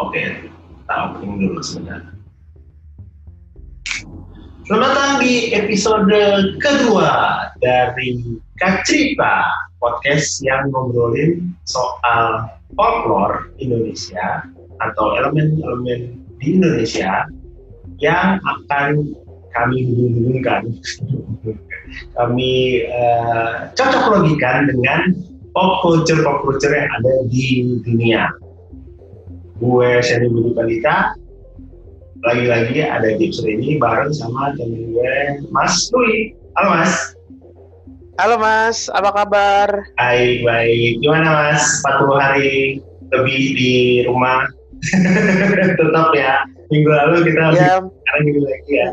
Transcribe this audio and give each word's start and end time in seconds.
Oke, 0.00 0.48
kita 0.48 0.94
opening 1.12 1.52
dulu 1.52 1.60
sebentar. 1.60 2.00
Selamat 4.64 4.88
datang 4.96 5.12
di 5.20 5.52
episode 5.52 6.16
kedua 6.64 7.10
dari 7.60 8.40
Kacripa, 8.56 9.44
podcast 9.76 10.40
yang 10.40 10.72
ngobrolin 10.72 11.52
soal 11.68 12.48
folklore 12.72 13.52
Indonesia 13.60 14.48
atau 14.80 15.12
elemen-elemen 15.20 16.16
di 16.40 16.46
Indonesia 16.56 17.28
yang 18.00 18.40
akan 18.48 19.12
kami 19.52 19.92
hubung-hubungkan, 19.92 20.72
kami 22.16 22.52
uh, 22.88 23.68
cocok 23.76 24.04
logikan 24.08 24.72
dengan 24.72 25.20
pop 25.52 25.84
culture 25.84 26.24
pop 26.24 26.40
culture 26.48 26.72
yang 26.72 26.88
ada 26.88 27.28
di 27.28 27.76
dunia. 27.84 28.32
Gue 29.62 30.02
Shani 30.02 30.26
Budi 30.26 30.58
Pandita, 30.58 31.14
lagi-lagi 32.26 32.82
ada 32.82 33.14
di 33.14 33.30
episode 33.30 33.46
ini 33.46 33.78
bareng 33.78 34.10
sama 34.10 34.58
temen 34.58 34.90
gue 34.90 35.14
Mas 35.54 35.86
Louis. 35.94 36.34
Halo 36.58 36.74
Mas. 36.74 36.92
Halo 38.18 38.36
Mas, 38.42 38.90
apa 38.90 39.22
kabar? 39.22 39.86
Baik, 40.02 40.42
baik. 40.42 40.98
Gimana 40.98 41.54
Mas? 41.54 41.62
40 41.86 42.18
hari 42.18 42.82
lebih 43.14 43.42
di 43.54 43.74
rumah. 44.02 44.50
Tetap 45.78 46.10
ya. 46.10 46.42
Minggu 46.74 46.90
lalu 46.90 47.30
kita 47.30 47.54
ya. 47.54 47.78
sekarang 47.86 48.22
gini 48.26 48.40
lagi 48.42 48.72
ya. 48.74 48.88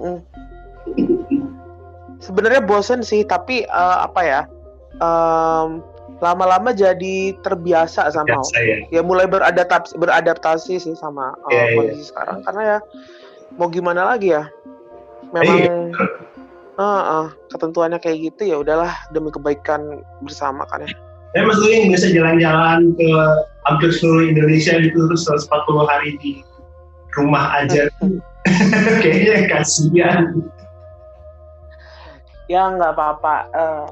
Sebenarnya 2.21 2.61
bosen 2.61 3.01
sih, 3.01 3.25
tapi 3.25 3.65
uh, 3.73 4.05
apa 4.05 4.21
ya? 4.21 4.41
Um, 5.01 5.81
lama-lama 6.19 6.75
jadi 6.75 7.35
terbiasa 7.39 8.11
sama 8.11 8.39
Biasa, 8.39 8.57
ya. 8.59 8.77
ya 8.91 9.01
mulai 9.01 9.25
beradaptasi 9.25 9.95
beradaptasi 9.95 10.75
sih 10.79 10.95
sama 10.95 11.35
uh, 11.47 11.51
yeah, 11.51 11.75
kondisi 11.79 12.03
yeah. 12.03 12.09
sekarang 12.11 12.37
karena 12.43 12.61
ya 12.61 12.77
mau 13.55 13.67
gimana 13.71 14.01
lagi 14.03 14.35
ya 14.35 14.43
memang 15.31 15.57
yeah. 15.63 16.79
uh, 16.79 16.83
uh, 16.83 17.25
ketentuannya 17.51 17.99
kayak 18.03 18.31
gitu 18.31 18.51
ya 18.51 18.59
udahlah 18.59 18.91
demi 19.15 19.31
kebaikan 19.31 20.03
bersama 20.23 20.67
kan 20.67 20.83
ya 20.83 20.91
saya 21.29 21.45
Mas 21.45 21.61
yang 21.61 21.93
biasa 21.93 22.07
jalan-jalan 22.09 22.79
ke 22.97 23.09
hampir 23.69 23.89
seluruh 23.93 24.33
Indonesia 24.33 24.81
gitu 24.81 24.97
terus 25.07 25.29
140 25.29 25.85
hari 25.85 26.11
di 26.19 26.31
rumah 27.15 27.53
aja 27.63 27.87
kayaknya 29.01 29.47
kasihan 29.47 30.35
ya 32.49 32.65
nggak 32.73 32.97
apa-apa 32.97 33.35
uh, 33.53 33.87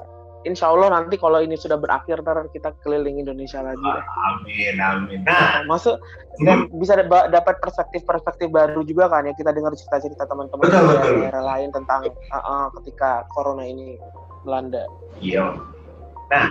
insya 0.48 0.72
Allah 0.72 0.88
nanti 0.96 1.20
kalau 1.20 1.44
ini 1.44 1.60
sudah 1.60 1.76
berakhir 1.76 2.24
ntar 2.24 2.48
kita 2.56 2.72
keliling 2.82 3.20
Indonesia 3.20 3.60
lagi. 3.60 3.84
Ah, 3.84 4.02
amin, 4.32 4.76
amin. 4.80 5.20
Nah, 5.28 5.68
masuk 5.68 6.00
dan 6.42 6.66
hmm. 6.66 6.80
bisa 6.80 6.96
dapat 7.06 7.60
perspektif-perspektif 7.60 8.48
baru 8.48 8.82
juga 8.88 9.12
kan 9.12 9.28
ya 9.28 9.36
kita 9.36 9.52
dengar 9.52 9.76
cerita-cerita 9.76 10.24
teman-teman 10.26 10.72
dari 10.72 11.28
daerah 11.28 11.44
lain 11.44 11.70
tentang 11.76 12.08
uh, 12.08 12.38
uh, 12.40 12.66
ketika 12.80 13.28
corona 13.36 13.68
ini 13.68 14.00
melanda. 14.48 14.88
Iya. 15.20 15.60
Nah, 16.32 16.46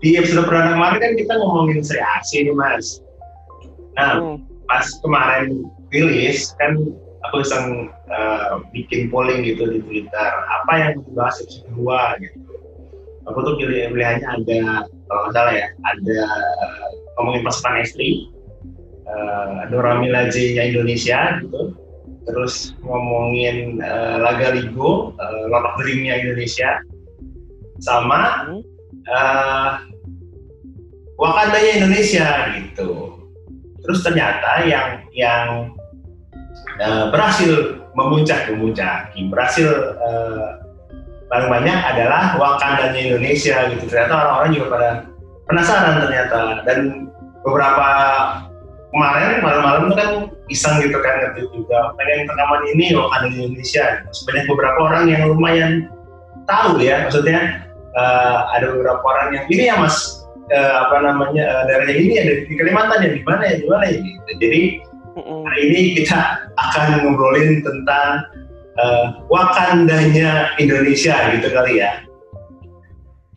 di 0.00 0.16
episode 0.16 0.48
perdana 0.48 0.74
kemarin 0.74 0.98
kan 0.98 1.12
kita 1.20 1.32
ngomongin 1.36 1.84
Sri 1.84 2.00
Asi 2.00 2.48
nih 2.48 2.56
Mas. 2.56 3.04
Nah, 4.00 4.18
hmm. 4.18 4.36
pas 4.66 4.86
kemarin 5.04 5.68
rilis 5.92 6.56
kan 6.56 6.80
aku 7.28 7.44
iseng 7.44 7.92
uh, 8.10 8.60
bikin 8.74 9.08
polling 9.12 9.46
gitu 9.46 9.68
di 9.68 9.78
Twitter 9.84 10.30
apa 10.62 10.72
yang 10.74 10.92
dibahas 11.06 11.38
episode 11.38 11.64
kedua 11.70 12.18
gitu 12.18 12.51
aku 13.26 13.38
tuh 13.44 13.54
pilih 13.58 13.92
pilihannya 13.94 14.28
ada 14.28 14.86
kalau 15.06 15.20
nggak 15.26 15.34
salah 15.34 15.54
ya 15.54 15.66
ada 15.86 16.18
ngomongin 17.18 17.42
pasukan 17.46 17.82
istri 17.84 18.32
uh, 19.06 19.68
Dora 19.68 19.98
Milaje 20.00 20.56
nya 20.56 20.68
Indonesia 20.68 21.38
gitu. 21.44 21.76
Terus 22.22 22.78
ngomongin 22.86 23.82
uh, 23.82 24.22
Laga 24.22 24.54
Ligo 24.54 25.14
uh, 25.18 25.42
Lord 25.50 25.66
of 25.66 25.74
the 25.82 25.94
nya 25.94 26.22
Indonesia. 26.22 26.78
Sama 27.82 28.46
uh, 29.10 29.70
Wakandanya 31.18 31.82
Indonesia 31.82 32.26
gitu. 32.58 33.18
Terus 33.82 34.00
ternyata 34.06 34.66
yang 34.66 35.06
yang 35.14 35.46
uh, 36.82 37.10
berhasil 37.10 37.82
memuncak 37.94 38.50
memuncak 38.50 39.12
berhasil 39.30 39.98
uh, 39.98 40.62
paling 41.32 41.48
banyak 41.48 41.78
adalah 41.80 42.36
Wakandanya 42.36 43.00
Indonesia 43.00 43.56
gitu. 43.72 43.88
Ternyata 43.88 44.12
orang-orang 44.12 44.50
juga 44.52 44.66
pada 44.68 44.88
penasaran 45.48 45.94
ternyata. 46.04 46.60
Dan 46.68 47.08
beberapa 47.40 47.88
kemarin 48.92 49.40
malam-malam 49.40 49.88
tuh 49.88 49.96
kan 49.96 50.10
iseng 50.52 50.84
gitu 50.84 51.00
kan 51.00 51.24
ngerti 51.24 51.48
juga 51.56 51.96
pengen 51.96 52.28
rekaman 52.28 52.62
ini 52.76 52.84
Wakanda 52.92 53.32
Indonesia. 53.32 54.04
Sebanyak 54.12 54.44
beberapa 54.52 54.78
orang 54.92 55.04
yang 55.08 55.22
lumayan 55.32 55.88
tahu 56.44 56.84
ya 56.84 57.08
maksudnya 57.08 57.64
uh, 57.96 58.50
ada 58.52 58.68
beberapa 58.76 59.00
orang 59.00 59.28
yang 59.40 59.44
ini 59.48 59.70
ya 59.70 59.76
mas 59.78 60.26
uh, 60.50 60.86
apa 60.88 60.96
namanya 61.06 61.44
uh, 61.48 61.62
daerahnya 61.70 61.94
ini 61.96 62.14
ada 62.18 62.32
di 62.44 62.54
Kalimantan 62.58 62.98
ya 63.06 63.10
di 63.14 63.22
mana 63.22 63.42
ya 63.46 63.56
di 63.58 63.66
mana 63.68 63.84
ya? 63.88 63.94
Gitu. 64.00 64.32
jadi 64.42 64.60
hari 65.22 65.60
ini 65.68 65.80
kita 66.00 66.48
akan 66.56 67.04
ngobrolin 67.04 67.60
tentang 67.60 68.26
uh, 68.78 69.24
Wakandanya 69.28 70.56
Indonesia 70.56 71.16
gitu 71.36 71.48
kali 71.52 71.82
ya. 71.82 72.04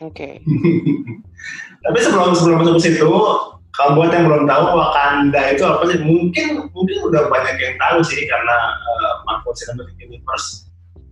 Oke. 0.03 0.39
Okay. 0.39 1.03
Tapi 1.85 1.97
sebelum 2.01 2.33
sebelum 2.33 2.57
masuk 2.65 2.75
ke 2.81 2.83
situ, 2.89 3.11
kalau 3.75 3.91
buat 3.99 4.09
yang 4.09 4.25
belum 4.25 4.43
tahu 4.47 4.63
Wakanda 4.73 5.41
itu 5.53 5.63
apa 5.67 5.83
sih? 5.91 5.99
Mungkin 6.01 6.71
mungkin 6.71 6.97
udah 7.11 7.27
banyak 7.27 7.55
yang 7.59 7.75
tahu 7.77 7.99
sih 8.01 8.23
karena 8.25 8.57
uh, 8.79 9.13
Marvel 9.27 9.53
Cinematic 9.53 9.95
Universe 10.01 10.65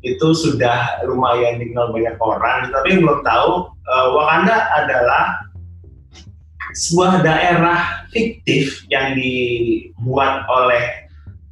itu 0.03 0.35
sudah 0.35 1.03
lumayan 1.05 1.59
dikenal 1.59 1.91
banyak 1.91 2.15
orang. 2.19 2.71
Tapi 2.71 2.97
yang 2.97 3.01
belum 3.05 3.21
tahu 3.21 3.69
uh, 3.69 4.07
Wakanda 4.17 4.57
adalah 4.79 5.43
sebuah 6.73 7.21
daerah 7.21 8.09
fiktif 8.09 8.81
yang 8.89 9.13
dibuat 9.13 10.47
oleh 10.49 11.05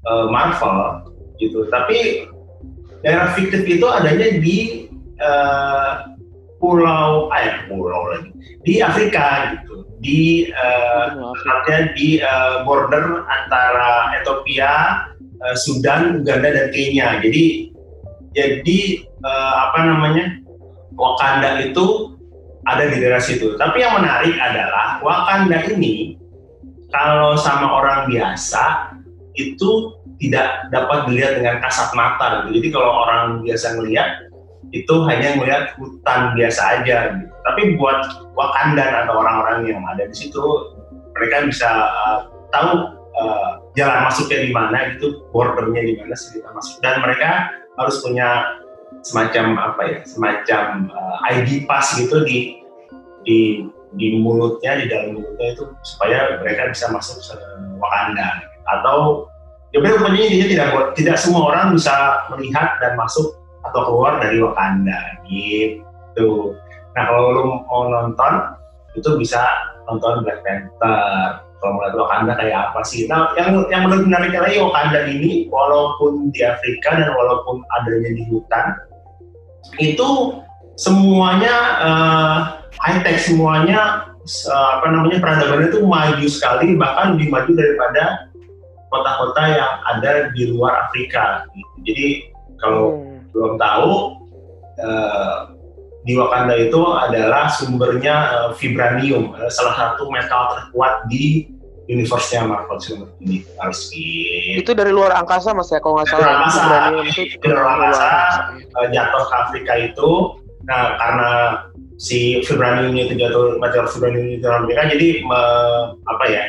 uh, 0.09 0.25
Marvel 0.31 1.05
gitu. 1.37 1.69
Tapi 1.69 2.30
daerah 3.01 3.33
fiktif 3.33 3.65
itu 3.65 3.85
adanya 3.85 4.37
di 4.37 4.87
uh, 5.21 6.13
pulau 6.61 7.29
air 7.33 7.65
pulau 7.65 8.13
lagi 8.13 8.29
di 8.61 8.81
Afrika 8.81 9.57
gitu 9.57 9.81
di 10.01 10.49
uh, 10.49 11.33
di 11.93 12.17
uh, 12.17 12.65
border 12.65 13.21
antara 13.29 14.17
Ethiopia, 14.17 15.05
uh, 15.45 15.55
Sudan, 15.55 16.25
Uganda 16.25 16.49
dan 16.49 16.67
Kenya. 16.73 17.21
Jadi 17.21 17.69
jadi 18.33 18.79
uh, 19.21 19.53
apa 19.69 19.79
namanya 19.85 20.25
Wakanda 20.97 21.61
itu 21.61 22.17
ada 22.65 22.89
di 22.89 22.97
daerah 22.97 23.21
situ. 23.21 23.57
Tapi 23.57 23.81
yang 23.85 24.01
menarik 24.01 24.33
adalah 24.41 25.01
Wakanda 25.05 25.69
ini 25.69 26.17
kalau 26.89 27.37
sama 27.37 27.69
orang 27.69 28.09
biasa 28.09 28.97
itu 29.37 29.95
tidak 30.21 30.69
dapat 30.69 31.09
dilihat 31.09 31.41
dengan 31.41 31.57
kasat 31.65 31.89
mata 31.97 32.45
gitu. 32.45 32.61
Jadi 32.61 32.67
kalau 32.69 32.91
orang 33.09 33.41
biasa 33.41 33.81
melihat 33.81 34.29
itu 34.71 34.93
hanya 35.09 35.35
melihat 35.35 35.73
hutan 35.75 36.37
biasa 36.37 36.61
aja 36.79 36.97
gitu. 37.17 37.33
Tapi 37.41 37.61
buat 37.75 37.99
Wakandan 38.37 39.05
atau 39.05 39.19
orang-orang 39.19 39.67
yang 39.67 39.81
ada 39.89 40.07
di 40.07 40.15
situ 40.15 40.39
mereka 41.17 41.43
bisa 41.49 41.69
uh, 41.89 42.19
tahu 42.53 42.95
uh, 43.17 43.51
jalan 43.75 44.07
masuknya 44.07 44.39
di 44.45 44.51
mana 44.53 44.77
gitu, 44.95 45.25
bordernya 45.33 45.81
di 45.83 45.93
mana 45.99 46.15
sih 46.15 46.39
masuk 46.39 46.79
dan 46.79 47.03
mereka 47.03 47.51
harus 47.75 47.99
punya 47.99 48.61
semacam 49.01 49.57
apa 49.57 49.81
ya, 49.89 49.97
semacam 50.05 50.87
uh, 50.93 51.17
ID 51.33 51.65
pass 51.65 51.97
gitu 51.97 52.23
di 52.23 52.61
di 53.25 53.65
di 53.99 54.21
mulutnya 54.23 54.79
di 54.79 54.85
dalam 54.87 55.19
mulutnya 55.19 55.47
itu 55.51 55.63
supaya 55.83 56.39
mereka 56.39 56.71
bisa 56.71 56.87
masuk 56.93 57.19
ke 57.19 57.35
Wakanda 57.81 58.47
atau 58.79 59.27
ya 59.71 59.77
benar 59.79 60.03
pokoknya 60.03 60.21
intinya 60.27 60.47
tidak 60.47 60.67
tidak 60.99 61.15
semua 61.19 61.41
orang 61.51 61.75
bisa 61.75 61.95
melihat 62.31 62.75
dan 62.83 62.99
masuk 62.99 63.39
atau 63.63 63.81
keluar 63.87 64.19
dari 64.19 64.43
Wakanda 64.43 64.99
gitu. 65.29 66.55
Nah 66.97 67.03
kalau 67.07 67.25
lu 67.31 67.43
mau 67.67 67.87
nonton 67.87 68.33
itu 68.99 69.09
bisa 69.15 69.41
nonton 69.87 70.27
Black 70.27 70.43
Panther. 70.43 71.39
Kalau 71.61 71.77
melihat 71.77 71.95
Wakanda 72.03 72.33
kayak 72.35 72.57
apa 72.73 72.81
sih? 72.83 73.05
Nah 73.07 73.31
yang 73.37 73.53
yang 73.69 73.87
menurut 73.87 74.09
menariknya 74.09 74.41
lagi 74.43 74.57
Wakanda 74.59 74.99
ini 75.07 75.47
walaupun 75.47 76.33
di 76.35 76.41
Afrika 76.43 76.97
dan 76.97 77.13
walaupun 77.15 77.63
adanya 77.79 78.11
di 78.11 78.23
hutan 78.27 78.75
itu 79.79 80.41
semuanya 80.75 81.55
uh, 81.79 82.37
high 82.81 82.99
tech 83.05 83.21
semuanya 83.21 84.09
uh, 84.49 84.67
apa 84.81 84.85
namanya 84.89 85.21
peradabannya 85.21 85.69
itu 85.69 85.79
maju 85.85 86.25
sekali 86.25 86.73
bahkan 86.75 87.13
lebih 87.15 87.29
maju 87.29 87.51
daripada 87.53 88.30
kota-kota 88.91 89.41
yang 89.47 89.73
ada 89.87 90.29
di 90.35 90.51
luar 90.51 90.87
Afrika. 90.87 91.47
Jadi 91.87 92.27
kalau 92.59 92.99
hmm. 92.99 93.31
belum 93.31 93.53
tahu 93.55 93.91
uh, 94.83 95.37
di 96.03 96.13
Wakanda 96.19 96.57
itu 96.59 96.81
adalah 96.83 97.47
sumbernya 97.47 98.15
uh, 98.35 98.51
vibranium, 98.53 99.31
uh, 99.33 99.49
salah 99.49 99.75
satu 99.79 100.11
metal 100.11 100.59
terkuat 100.59 101.07
di 101.07 101.47
universe-nya 101.89 102.45
Marvel 102.45 102.77
Cinematic 102.77 103.17
Universe. 103.23 103.91
Itu 104.59 104.71
dari 104.75 104.91
luar 104.93 105.15
angkasa 105.17 105.55
mas 105.55 105.71
ya 105.71 105.79
kalau 105.79 105.99
nggak 105.99 106.09
salah. 106.11 106.27
Angkasa, 106.37 106.63
itu 107.07 107.21
itu 107.31 107.45
dari 107.47 107.55
luar 107.55 107.69
angkasa 107.79 108.09
uh, 108.75 108.87
jatuh 108.91 109.23
ke 109.23 109.35
Afrika 109.47 109.73
itu. 109.79 110.11
Nah 110.67 110.99
karena 110.99 111.31
si 112.01 112.41
vibranium 112.41 112.97
itu 112.97 113.13
jatuh 113.13 113.61
material 113.61 113.87
vibranium 113.89 114.25
itu 114.29 114.37
jatuh 114.45 114.57
Afrika 114.65 114.81
jadi 114.89 115.09
me, 115.21 115.41
apa 116.09 116.25
ya 116.29 116.43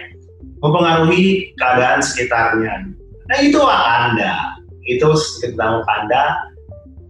mempengaruhi 0.63 1.53
keadaan 1.59 2.01
sekitarnya. 2.01 2.95
Nah 3.27 3.39
itu 3.43 3.59
Wakanda, 3.59 4.57
itu 4.87 5.09
tentang 5.43 5.83
Wakanda. 5.83 6.49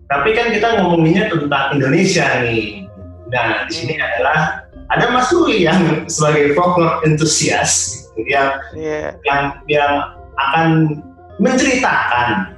Tapi 0.08 0.36
kan 0.36 0.52
kita 0.52 0.80
ngomonginnya 0.80 1.28
tentang 1.32 1.76
Indonesia 1.76 2.26
nih. 2.44 2.88
Nah 3.32 3.64
di 3.68 3.72
sini 3.72 3.94
adalah 3.96 4.68
ada 4.92 5.08
Mas 5.08 5.32
Rui 5.32 5.64
yang 5.64 6.04
sebagai 6.08 6.52
folklore 6.52 7.00
entusias 7.08 8.04
yang 8.28 8.60
yeah. 8.76 9.16
yang 9.24 9.56
yang 9.68 9.92
akan 10.36 11.00
menceritakan 11.40 12.52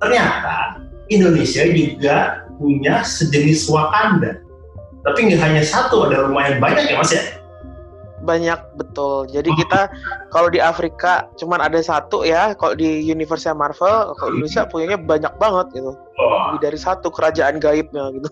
ternyata 0.00 0.76
Indonesia 1.08 1.64
juga 1.72 2.16
punya 2.60 3.00
sejenis 3.00 3.64
Wakanda. 3.72 4.44
Tapi 5.00 5.32
nggak 5.32 5.40
hanya 5.40 5.64
satu, 5.64 6.12
ada 6.12 6.28
lumayan 6.28 6.60
banyak 6.60 6.92
ya 6.92 7.00
mas 7.00 7.08
ya? 7.08 7.39
Banyak 8.20 8.76
betul. 8.76 9.28
Jadi 9.32 9.48
oh. 9.52 9.56
kita 9.56 9.80
kalau 10.28 10.48
di 10.52 10.60
Afrika 10.60 11.28
cuman 11.40 11.64
ada 11.64 11.80
satu 11.80 12.22
ya, 12.22 12.52
kalau 12.56 12.76
di 12.76 13.00
universe 13.04 13.48
Marvel, 13.52 14.12
kalau 14.16 14.30
Indonesia 14.36 14.68
punyanya 14.68 14.98
banyak 15.00 15.32
banget 15.40 15.66
gitu. 15.76 15.92
Oh. 15.96 16.52
Lebih 16.52 16.60
dari 16.70 16.78
satu 16.78 17.08
kerajaan 17.08 17.58
gaibnya 17.58 18.12
gitu. 18.16 18.28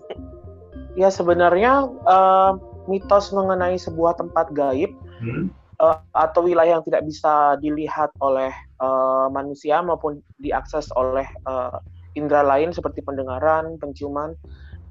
ya 1.01 1.09
sebenarnya 1.13 1.87
uh, 2.09 2.57
mitos 2.89 3.31
mengenai 3.31 3.77
sebuah 3.77 4.17
tempat 4.17 4.51
gaib 4.51 4.91
hmm 5.21 5.59
uh, 5.79 5.97
atau 6.13 6.45
wilayah 6.45 6.79
yang 6.79 6.85
tidak 6.85 7.07
bisa 7.07 7.55
dilihat 7.63 8.11
oleh 8.19 8.51
uh, 8.83 9.31
manusia 9.31 9.79
maupun 9.79 10.19
diakses 10.37 10.91
oleh 10.93 11.25
uh, 11.47 11.79
indera 12.13 12.43
lain 12.43 12.75
seperti 12.75 13.01
pendengaran, 13.01 13.79
penciuman 13.79 14.35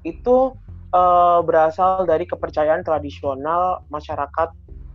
itu 0.03 0.53
uh, 0.91 1.39
berasal 1.45 2.03
dari 2.09 2.25
kepercayaan 2.25 2.81
tradisional 2.81 3.85
masyarakat 3.93 4.49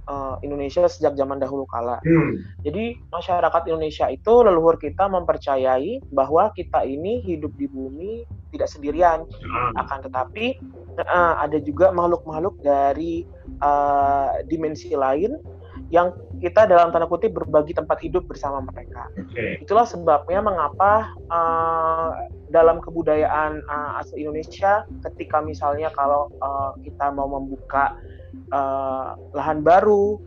uh, 0.09 0.37
Indonesia 0.45 0.85
sejak 0.87 1.17
zaman 1.17 1.41
dahulu 1.41 1.69
kala. 1.69 2.01
Hmm. 2.05 2.41
Jadi 2.65 2.99
masyarakat 3.13 3.63
Indonesia 3.69 4.07
itu 4.11 4.33
leluhur 4.45 4.77
kita 4.81 5.09
mempercayai 5.09 6.05
bahwa 6.13 6.53
kita 6.53 6.85
ini 6.85 7.25
hidup 7.25 7.53
di 7.57 7.67
bumi 7.69 8.25
tidak 8.55 8.71
sendirian, 8.71 9.27
hmm. 9.27 9.73
akan 9.81 9.99
tetapi 10.07 10.59
uh, 11.03 11.35
ada 11.43 11.59
juga 11.59 11.91
makhluk-makhluk 11.91 12.55
dari 12.63 13.27
uh, 13.65 14.39
dimensi 14.47 14.95
lain 14.95 15.41
yang 15.95 16.11
kita 16.43 16.67
dalam 16.67 16.91
tanda 16.91 17.07
kutip 17.07 17.31
berbagi 17.39 17.71
tempat 17.71 18.03
hidup 18.03 18.27
bersama 18.27 18.59
mereka. 18.67 19.07
Okay. 19.15 19.63
Itulah 19.63 19.87
sebabnya 19.87 20.43
mengapa 20.43 21.15
uh, 21.31 22.27
dalam 22.51 22.83
kebudayaan 22.83 23.63
uh, 23.71 24.03
asli 24.03 24.27
Indonesia, 24.27 24.83
ketika 25.07 25.39
misalnya 25.39 25.95
kalau 25.95 26.35
uh, 26.43 26.75
kita 26.83 27.15
mau 27.15 27.31
membuka 27.31 27.95
uh, 28.51 29.15
lahan 29.39 29.63
baru 29.63 30.19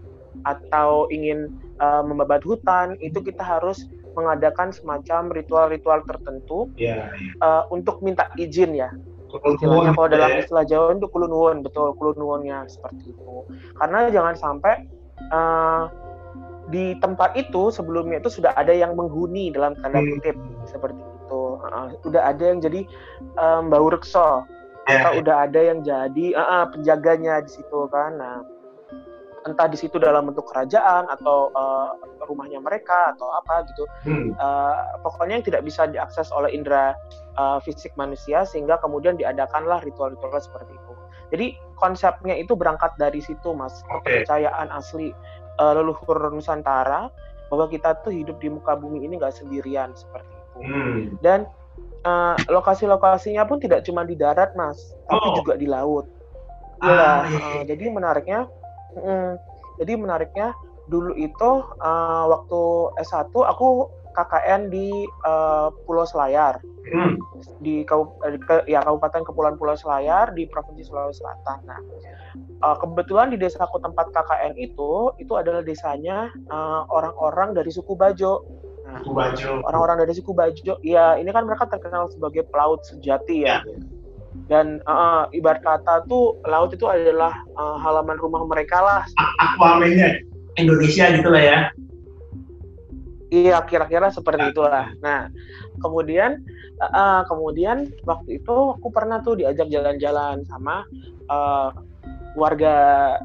atau 0.47 1.11
ingin 1.11 1.51
uh, 1.83 1.99
membabat 1.99 2.47
hutan, 2.47 2.95
itu 3.03 3.19
kita 3.19 3.43
harus 3.43 3.91
mengadakan 4.15 4.71
semacam 4.71 5.35
ritual-ritual 5.35 5.99
tertentu 6.07 6.71
yeah, 6.79 7.11
yeah. 7.11 7.35
Uh, 7.43 7.63
untuk 7.69 7.99
minta 7.99 8.31
izin 8.39 8.73
ya 8.73 8.89
istilahnya 9.27 9.91
kalau 9.93 10.09
dalam 10.09 10.31
ya. 10.33 10.39
istilah 10.41 10.65
Jawa 10.65 10.95
itu 10.95 11.07
kulunwon 11.11 11.61
betul 11.61 11.93
kulunwonnya 11.99 12.65
seperti 12.71 13.11
itu 13.11 13.45
karena 13.77 14.09
jangan 14.09 14.33
sampai 14.33 14.87
uh, 15.31 15.91
di 16.67 16.99
tempat 16.99 17.35
itu 17.39 17.71
sebelumnya 17.71 18.19
itu 18.19 18.27
sudah 18.27 18.51
ada 18.59 18.75
yang 18.75 18.93
menghuni 18.93 19.51
dalam 19.55 19.75
tanda 19.79 20.03
hmm. 20.03 20.19
kutip 20.19 20.35
hmm. 20.35 20.67
seperti 20.67 20.99
itu 20.99 21.43
uh, 21.63 21.87
udah 22.03 22.21
ada 22.27 22.43
yang 22.43 22.59
jadi 22.59 22.81
um, 23.39 23.71
bau 23.71 23.87
rekso 23.87 24.43
yeah. 24.87 25.07
atau 25.07 25.23
udah 25.23 25.47
ada 25.47 25.59
yang 25.63 25.79
jadi 25.79 26.35
uh, 26.35 26.43
uh, 26.43 26.65
penjaganya 26.71 27.39
di 27.39 27.51
situ 27.55 27.79
kan 27.87 28.19
nah 28.19 28.43
entah 29.47 29.71
di 29.71 29.79
situ 29.79 29.95
dalam 29.95 30.27
bentuk 30.27 30.43
kerajaan 30.51 31.07
atau 31.07 31.47
uh, 31.55 31.95
rumahnya 32.27 32.59
mereka 32.59 33.15
atau 33.15 33.31
apa 33.31 33.63
gitu 33.71 33.87
hmm. 34.03 34.35
uh, 34.35 34.99
pokoknya 35.07 35.39
yang 35.39 35.47
tidak 35.47 35.63
bisa 35.63 35.87
diakses 35.87 36.27
oleh 36.35 36.51
indera 36.51 36.91
uh, 37.39 37.63
fisik 37.63 37.95
manusia 37.95 38.43
sehingga 38.43 38.75
kemudian 38.83 39.15
diadakanlah 39.15 39.79
ritual-ritual 39.87 40.35
seperti 40.43 40.75
itu 40.75 40.86
jadi 41.33 41.55
konsepnya 41.77 42.35
itu 42.39 42.55
berangkat 42.55 42.95
dari 42.95 43.19
situ, 43.19 43.53
Mas. 43.53 43.83
Okay. 44.01 44.23
Kepercayaan 44.23 44.71
asli 44.71 45.11
uh, 45.61 45.73
leluhur 45.75 46.31
Nusantara 46.31 47.11
bahwa 47.47 47.65
kita 47.71 47.95
tuh 48.03 48.11
hidup 48.11 48.39
di 48.43 48.51
muka 48.51 48.75
bumi 48.75 49.07
ini 49.07 49.19
nggak 49.19 49.35
sendirian 49.35 49.91
seperti 49.95 50.31
itu. 50.31 50.57
Hmm. 50.67 50.99
Dan 51.23 51.39
uh, 52.03 52.35
lokasi-lokasinya 52.47 53.47
pun 53.47 53.59
tidak 53.59 53.83
cuma 53.87 54.03
di 54.03 54.15
darat, 54.15 54.55
Mas, 54.55 54.95
oh. 55.07 55.15
tapi 55.15 55.27
juga 55.43 55.53
di 55.55 55.67
laut. 55.67 56.07
Ah, 56.77 57.25
ya, 57.25 57.33
iya. 57.33 57.41
uh, 57.41 57.63
jadi 57.65 57.83
menariknya, 57.89 58.39
mm, 58.93 59.31
jadi 59.81 59.97
menariknya 59.97 60.53
dulu 60.87 61.17
itu 61.17 61.51
uh, 61.81 62.25
waktu 62.29 62.61
S1 63.01 63.33
aku 63.33 63.89
KKN 64.17 64.73
di 64.73 64.89
uh, 65.29 65.69
Pulau 65.85 66.09
Selayar 66.09 66.57
hmm. 66.89 67.21
di 67.61 67.85
eh, 67.85 68.37
ke, 68.41 68.65
ya 68.65 68.81
Kabupaten 68.81 69.21
Kepulauan 69.21 69.61
Pulau 69.61 69.77
Selayar 69.77 70.33
di 70.33 70.49
Provinsi 70.49 70.89
Sulawesi 70.89 71.21
Selatan. 71.21 71.61
Nah, 71.69 71.79
uh, 72.65 72.75
kebetulan 72.81 73.29
di 73.29 73.37
desaku 73.37 73.77
tempat 73.77 74.09
KKN 74.09 74.57
itu 74.57 75.13
itu 75.21 75.33
adalah 75.37 75.61
desanya 75.61 76.33
orang-orang 76.89 77.53
uh, 77.53 77.55
dari 77.61 77.69
suku 77.69 77.93
Bajo. 77.93 78.41
Nah, 78.89 79.05
suku 79.05 79.13
Bajo. 79.13 79.51
Orang-orang 79.69 80.01
dari 80.01 80.13
suku 80.17 80.33
Bajo, 80.33 80.81
ya 80.81 81.13
ini 81.21 81.29
kan 81.29 81.45
mereka 81.45 81.69
terkenal 81.69 82.09
sebagai 82.09 82.49
pelaut 82.49 82.81
sejati 82.89 83.45
ya. 83.45 83.61
ya. 83.61 83.77
Dan 84.49 84.81
uh, 84.85 85.25
ibarat 85.33 85.61
kata 85.61 86.05
tuh 86.05 86.37
laut 86.45 86.73
itu 86.73 86.85
adalah 86.85 87.33
uh, 87.57 87.77
halaman 87.81 88.17
rumah 88.21 88.45
mereka 88.45 88.81
lah. 88.81 89.01
Aquaman 89.41 89.93
Indonesia 90.57 91.13
gitu 91.13 91.29
lah 91.29 91.41
ya. 91.41 91.59
Iya, 93.27 93.59
kira-kira 93.67 94.07
seperti 94.07 94.43
nah. 94.47 94.51
itulah. 94.51 94.85
Nah, 95.03 95.21
kemudian 95.83 96.47
uh, 96.79 97.27
kemudian 97.27 97.91
waktu 98.07 98.39
itu 98.39 98.55
aku 98.79 98.87
pernah 98.87 99.19
tuh 99.19 99.35
diajak 99.35 99.67
jalan-jalan 99.67 100.47
sama 100.47 100.87
uh, 101.27 101.75
warga 102.37 102.75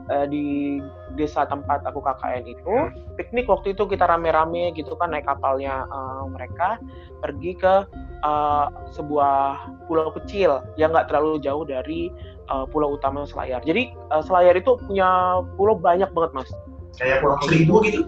uh, 0.08 0.26
di 0.26 0.80
desa 1.14 1.44
tempat 1.44 1.84
aku 1.84 2.00
KKN 2.00 2.44
itu 2.48 2.74
piknik 3.20 3.44
waktu 3.44 3.76
itu 3.76 3.84
kita 3.84 4.08
rame-rame 4.08 4.72
gitu 4.72 4.96
kan 4.96 5.12
naik 5.12 5.28
kapalnya 5.28 5.84
uh, 5.92 6.24
mereka 6.32 6.80
pergi 7.20 7.52
ke 7.52 7.84
uh, 8.24 8.66
sebuah 8.96 9.68
pulau 9.86 10.08
kecil 10.16 10.64
yang 10.80 10.96
nggak 10.96 11.12
terlalu 11.12 11.36
jauh 11.44 11.62
dari 11.68 12.08
uh, 12.48 12.64
pulau 12.64 12.96
utama 12.96 13.28
Selayar. 13.28 13.60
Jadi 13.62 13.92
uh, 14.10 14.24
Selayar 14.24 14.56
itu 14.56 14.80
punya 14.88 15.38
pulau 15.54 15.76
banyak 15.76 16.08
banget 16.10 16.32
mas. 16.32 16.50
Kayak 16.96 17.20
pulau 17.20 17.36
seribu 17.44 17.74
gitu? 17.84 18.02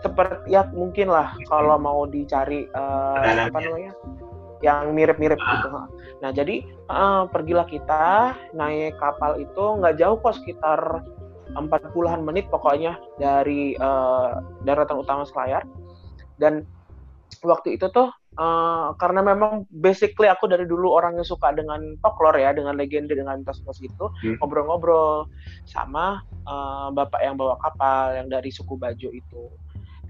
Seperti 0.00 0.56
ya 0.56 0.68
mungkin 0.72 1.12
lah 1.12 1.36
kalau 1.48 1.76
mau 1.76 2.08
dicari 2.08 2.64
uh, 2.72 3.20
apa 3.20 3.58
namanya 3.60 3.92
yang 4.60 4.92
mirip-mirip 4.92 5.40
ah. 5.40 5.48
gitu. 5.56 5.68
Nah 6.20 6.30
jadi 6.32 6.64
uh, 6.88 7.24
pergilah 7.28 7.64
kita 7.64 8.36
naik 8.52 8.96
kapal 9.00 9.40
itu 9.40 9.64
nggak 9.80 9.96
jauh 9.96 10.16
kok 10.20 10.36
sekitar 10.36 11.04
empat 11.56 11.90
puluhan 11.90 12.22
menit 12.22 12.46
pokoknya 12.52 12.94
dari 13.18 13.74
uh, 13.80 14.38
daratan 14.62 15.02
utama 15.02 15.26
Selayar 15.26 15.66
dan 16.38 16.62
waktu 17.42 17.74
itu 17.74 17.90
tuh 17.90 18.12
uh, 18.38 18.94
karena 19.00 19.24
memang 19.24 19.66
basically 19.72 20.28
aku 20.28 20.46
dari 20.46 20.68
dulu 20.68 20.94
orang 20.94 21.18
yang 21.18 21.26
suka 21.26 21.50
dengan 21.50 21.96
folklore 21.98 22.38
ya 22.38 22.54
dengan 22.54 22.76
legenda 22.76 23.16
dengan 23.16 23.42
mitos-mitos 23.42 23.80
itu 23.82 24.06
hmm. 24.22 24.38
ngobrol-ngobrol 24.38 25.26
sama 25.66 26.22
uh, 26.46 26.92
bapak 26.92 27.20
yang 27.24 27.34
bawa 27.34 27.58
kapal 27.58 28.14
yang 28.14 28.28
dari 28.30 28.52
suku 28.52 28.76
Bajo 28.76 29.10
itu 29.10 29.50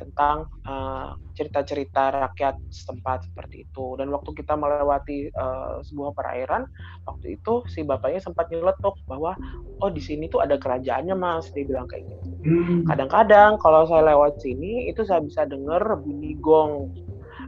tentang 0.00 0.48
uh, 0.64 1.12
cerita-cerita 1.36 2.08
rakyat 2.28 2.56
setempat 2.72 3.28
seperti 3.28 3.68
itu. 3.68 4.00
Dan 4.00 4.08
waktu 4.08 4.32
kita 4.32 4.56
melewati 4.56 5.28
uh, 5.36 5.84
sebuah 5.84 6.16
perairan, 6.16 6.64
waktu 7.04 7.36
itu 7.36 7.60
si 7.68 7.84
bapaknya 7.84 8.24
sempat 8.24 8.48
nyeletuk 8.48 8.96
bahwa 9.04 9.36
oh 9.84 9.90
di 9.92 10.00
sini 10.00 10.32
tuh 10.32 10.40
ada 10.40 10.56
kerajaannya 10.56 11.12
mas, 11.12 11.52
dia 11.52 11.68
bilang 11.68 11.84
kayak 11.84 12.08
gitu. 12.08 12.28
Hmm. 12.48 12.88
Kadang-kadang 12.88 13.60
kalau 13.60 13.84
saya 13.84 14.16
lewat 14.16 14.40
sini 14.40 14.88
itu 14.88 15.04
saya 15.04 15.20
bisa 15.20 15.44
dengar 15.44 15.84
bunyi 16.00 16.40
gong 16.40 16.88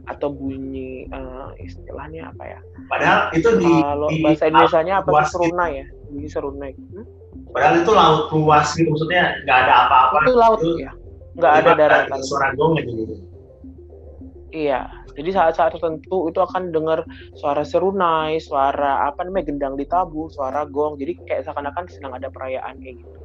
atau 0.05 0.35
bunyi 0.35 1.09
uh, 1.09 1.55
istilahnya 1.57 2.29
apa 2.29 2.43
ya? 2.45 2.59
Padahal 2.91 3.19
itu 3.33 3.49
di, 3.57 3.71
kalau 3.71 4.07
di 4.11 4.21
bahasa 4.21 4.45
Indonesia-nya 4.51 4.93
apa 5.01 5.09
sih 5.25 5.31
seruna 5.33 5.65
ya, 5.73 5.85
bunyi 6.11 6.27
seruna. 6.29 6.67
Hmm? 6.69 7.05
Padahal 7.53 7.73
itu 7.85 7.91
laut 7.93 8.23
luas 8.33 8.67
gitu, 8.73 8.89
maksudnya 8.89 9.37
nggak 9.45 9.57
ada 9.65 9.73
apa-apa. 9.87 10.17
Itu 10.25 10.33
laut 10.35 10.59
gitu. 10.61 10.81
ya 10.83 10.91
nggak 11.33 11.53
ada 11.63 11.71
daratan. 11.73 12.19
suara 12.21 12.53
gong 12.53 12.77
aja 12.77 12.91
gitu. 12.93 13.15
Iya 14.53 15.03
jadi 15.13 15.29
saat-saat 15.29 15.77
tertentu 15.77 16.29
itu 16.29 16.39
akan 16.41 16.73
dengar 16.73 17.05
suara 17.37 17.61
serunai 17.61 18.41
suara 18.41 19.05
apa 19.05 19.21
namanya 19.25 19.53
gendang 19.53 19.75
ditabuh 19.77 20.29
suara 20.33 20.65
gong. 20.65 20.97
Jadi 20.97 21.21
kayak 21.29 21.45
seakan-akan 21.45 21.85
sedang 21.89 22.17
ada 22.17 22.33
perayaan 22.33 22.81
kayak 22.81 23.01
gitu. 23.01 23.17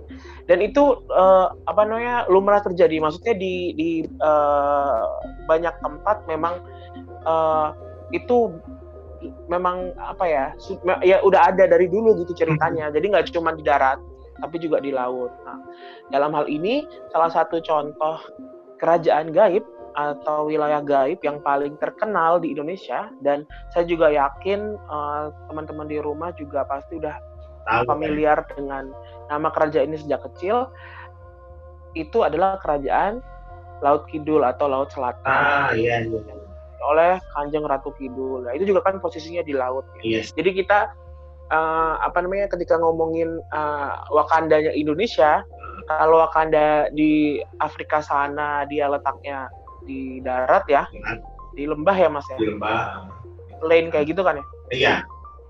Dan 0.45 0.61
itu 0.61 1.01
uh, 1.13 1.53
apa 1.65 1.83
namanya 1.89 2.29
lumrah 2.29 2.61
terjadi. 2.61 3.01
Maksudnya 3.01 3.35
di 3.37 3.73
di 3.77 3.91
uh, 4.21 5.05
banyak 5.49 5.75
tempat 5.81 6.29
memang 6.29 6.61
uh, 7.25 7.73
itu 8.13 8.53
memang 9.51 9.91
apa 9.99 10.25
ya 10.31 10.45
ya 11.03 11.19
udah 11.25 11.51
ada 11.51 11.65
dari 11.65 11.89
dulu 11.89 12.21
gitu 12.21 12.37
ceritanya. 12.37 12.93
Jadi 12.93 13.17
nggak 13.17 13.33
cuma 13.33 13.57
di 13.57 13.65
darat 13.65 13.99
tapi 14.43 14.57
juga 14.63 14.79
di 14.83 14.95
laut 14.95 15.31
nah 15.43 15.59
dalam 16.11 16.35
hal 16.35 16.47
ini 16.47 16.87
salah 17.11 17.31
satu 17.31 17.63
contoh 17.63 18.19
kerajaan 18.79 19.35
gaib 19.35 19.67
atau 19.99 20.47
wilayah 20.47 20.79
gaib 20.79 21.19
yang 21.27 21.43
paling 21.43 21.75
terkenal 21.83 22.39
di 22.39 22.55
Indonesia 22.55 23.11
dan 23.19 23.43
saya 23.75 23.83
juga 23.83 24.15
yakin 24.15 24.79
teman-teman 25.51 25.87
uh, 25.87 25.91
di 25.91 25.99
rumah 25.99 26.31
juga 26.39 26.63
pasti 26.71 27.03
udah 27.03 27.19
Tahu, 27.69 27.85
familiar 27.85 28.47
kan? 28.47 28.55
dengan 28.57 28.85
nama 29.29 29.53
kerajaan 29.53 29.93
ini 29.93 29.99
sejak 30.01 30.25
kecil 30.33 30.71
itu 31.93 32.25
adalah 32.25 32.57
kerajaan 32.63 33.21
Laut 33.79 34.11
Kidul 34.11 34.43
atau 34.43 34.67
Laut 34.67 34.91
Selatan. 34.91 35.23
Ah, 35.29 35.71
iya, 35.71 36.03
iya. 36.03 36.35
Oleh 36.83 37.23
Kanjeng 37.35 37.67
Ratu 37.67 37.95
Kidul. 37.95 38.47
Nah, 38.47 38.53
itu 38.55 38.67
juga 38.67 38.83
kan 38.83 38.99
posisinya 38.99 39.43
di 39.43 39.55
laut. 39.55 39.87
Ya. 40.03 40.19
Yes. 40.19 40.35
Jadi 40.35 40.63
kita 40.63 40.91
uh, 41.53 41.95
apa 42.01 42.19
namanya 42.25 42.49
ketika 42.53 42.77
ngomongin 42.81 43.41
uh, 43.53 44.05
Wakandanya 44.13 44.73
Indonesia, 44.73 45.45
kalau 45.89 46.25
Wakanda 46.25 46.93
di 46.93 47.41
Afrika 47.61 48.01
sana 48.05 48.65
dia 48.69 48.89
letaknya 48.89 49.49
di 49.85 50.21
darat 50.21 50.65
ya, 50.69 50.85
di 51.57 51.65
lembah 51.65 51.97
ya 51.97 52.09
Mas 52.13 52.27
ya. 52.29 52.37
Di 52.37 52.49
lembah. 52.53 53.09
Lane 53.59 53.91
kayak 53.91 54.15
gitu 54.15 54.23
kan 54.23 54.39
ya? 54.39 54.45
Iya. 54.71 54.95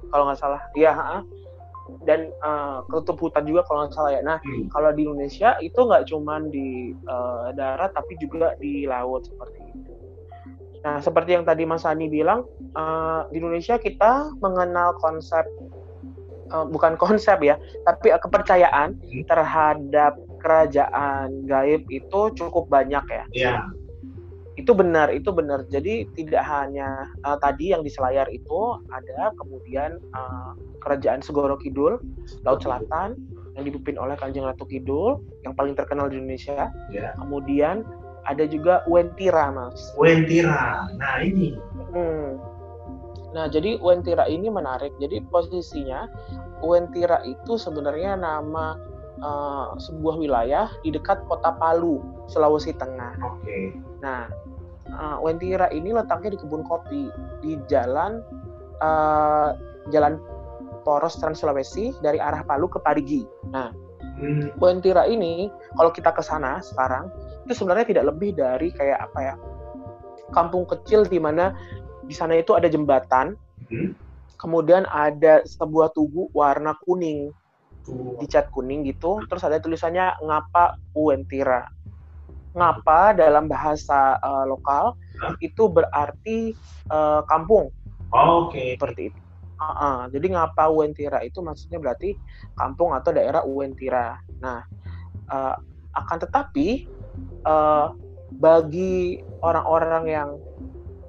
Kalau 0.08 0.24
nggak 0.30 0.40
salah. 0.40 0.62
Iya, 0.72 1.22
dan 2.04 2.32
uh, 2.44 2.84
ketutup 2.88 3.16
hutan 3.28 3.48
juga 3.48 3.64
kalau 3.64 3.84
nggak 3.84 3.94
salah 3.96 4.12
ya. 4.12 4.20
Nah, 4.20 4.38
hmm. 4.44 4.68
kalau 4.72 4.90
di 4.92 5.08
Indonesia 5.08 5.56
itu 5.64 5.80
nggak 5.80 6.04
cuma 6.12 6.40
di 6.44 6.92
uh, 7.08 7.50
darat 7.56 7.96
tapi 7.96 8.16
juga 8.20 8.54
di 8.60 8.84
laut 8.84 9.24
seperti 9.24 9.60
itu. 9.72 9.92
Nah, 10.84 11.02
seperti 11.02 11.34
yang 11.34 11.44
tadi 11.44 11.66
Mas 11.66 11.82
Ani 11.82 12.06
bilang, 12.06 12.46
uh, 12.78 13.26
di 13.32 13.42
Indonesia 13.42 13.80
kita 13.80 14.30
mengenal 14.38 14.94
konsep 15.02 15.42
uh, 16.50 16.66
bukan 16.68 16.94
konsep 17.00 17.40
ya, 17.44 17.56
tapi 17.86 18.12
uh, 18.12 18.20
kepercayaan 18.20 18.98
hmm. 18.98 19.24
terhadap 19.26 20.18
kerajaan 20.38 21.48
gaib 21.48 21.82
itu 21.90 22.20
cukup 22.36 22.70
banyak 22.70 23.04
ya. 23.08 23.24
Iya 23.34 23.54
itu 24.58 24.74
benar 24.74 25.06
itu 25.14 25.30
benar 25.30 25.62
jadi 25.70 26.02
tidak 26.18 26.42
hanya 26.42 27.06
uh, 27.22 27.38
tadi 27.38 27.70
yang 27.70 27.86
di 27.86 27.90
selayar 27.94 28.26
itu 28.26 28.74
ada 28.90 29.30
kemudian 29.38 30.02
uh, 30.10 30.58
kerajaan 30.82 31.22
Segoro 31.22 31.54
Kidul 31.54 32.02
Laut 32.42 32.58
Selatan 32.58 33.14
yang 33.54 33.64
dipimpin 33.70 33.94
oleh 33.94 34.18
Kanjeng 34.18 34.42
Ratu 34.42 34.66
Kidul 34.66 35.22
yang 35.46 35.54
paling 35.54 35.78
terkenal 35.78 36.10
di 36.10 36.18
Indonesia 36.18 36.74
yeah. 36.90 37.14
kemudian 37.22 37.86
ada 38.26 38.44
juga 38.50 38.82
Wentira 38.90 39.54
mas 39.54 39.78
Wentira 39.94 40.90
nah 40.98 41.22
ini 41.22 41.54
hmm. 41.94 42.57
Nah 43.36 43.44
jadi 43.44 43.76
Wentira 43.84 44.24
ini 44.24 44.48
menarik 44.48 44.96
jadi 44.96 45.20
posisinya 45.28 46.08
Wentira 46.64 47.22
itu 47.28 47.60
sebenarnya 47.60 48.18
nama 48.18 48.74
uh, 49.22 49.74
sebuah 49.78 50.18
wilayah 50.18 50.66
di 50.82 50.94
dekat 50.94 51.22
kota 51.26 51.54
Palu, 51.58 52.02
Sulawesi 52.30 52.74
Tengah. 52.74 53.14
Oke. 53.22 53.42
Okay. 53.44 53.64
Nah, 54.02 54.30
uh, 54.94 55.16
Wentira 55.22 55.70
ini 55.70 55.94
letaknya 55.94 56.34
di 56.34 56.38
kebun 56.40 56.62
kopi 56.66 57.10
di 57.42 57.58
jalan 57.70 58.22
uh, 58.82 59.54
jalan 59.90 60.18
poros 60.82 61.18
Trans 61.18 61.42
Sulawesi 61.42 61.94
dari 62.00 62.18
arah 62.18 62.42
Palu 62.46 62.70
ke 62.70 62.78
Parigi. 62.80 63.22
Nah, 63.50 63.70
hmm. 64.18 64.58
Wentira 64.58 65.06
ini 65.06 65.50
kalau 65.76 65.90
kita 65.92 66.14
ke 66.14 66.22
sana 66.22 66.62
sekarang 66.62 67.10
itu 67.46 67.54
sebenarnya 67.54 67.86
tidak 67.88 68.04
lebih 68.14 68.36
dari 68.36 68.70
kayak 68.74 68.98
apa 69.10 69.20
ya? 69.22 69.36
kampung 70.28 70.68
kecil 70.68 71.08
di 71.08 71.16
mana 71.16 71.56
di 72.08 72.14
sana 72.16 72.34
itu 72.40 72.56
ada 72.56 72.66
jembatan. 72.72 73.36
Hmm. 73.68 73.92
Kemudian 74.40 74.88
ada 74.88 75.44
sebuah 75.44 75.92
tugu 75.92 76.32
warna 76.32 76.72
kuning. 76.88 77.30
Dicat 78.20 78.52
kuning 78.52 78.84
gitu, 78.84 79.20
terus 79.28 79.44
ada 79.44 79.60
tulisannya 79.60 80.20
ngapa 80.20 80.76
Wentira 80.92 81.68
ngapa 82.58 83.14
dalam 83.14 83.46
bahasa 83.46 84.18
uh, 84.18 84.44
lokal 84.48 84.98
itu 85.38 85.70
berarti 85.70 86.54
uh, 86.90 87.22
kampung. 87.30 87.70
Oh, 88.10 88.48
Oke. 88.48 88.56
Okay. 88.56 88.68
Seperti 88.74 89.02
itu. 89.12 89.20
Uh 89.58 89.66
-uh. 89.74 89.98
Jadi 90.10 90.26
ngapa 90.34 90.70
Uentira 90.70 91.18
itu 91.22 91.42
maksudnya 91.42 91.82
berarti 91.82 92.14
kampung 92.54 92.94
atau 92.94 93.10
daerah 93.10 93.42
Uentira. 93.42 94.18
Nah, 94.38 94.62
uh, 95.30 95.54
akan 95.98 96.18
tetapi 96.22 96.86
uh, 97.42 97.90
bagi 98.38 99.18
orang-orang 99.42 100.04
yang 100.06 100.30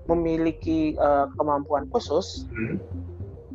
memiliki 0.10 0.98
uh, 0.98 1.30
kemampuan 1.38 1.86
khusus, 1.94 2.50
hmm 2.50 2.82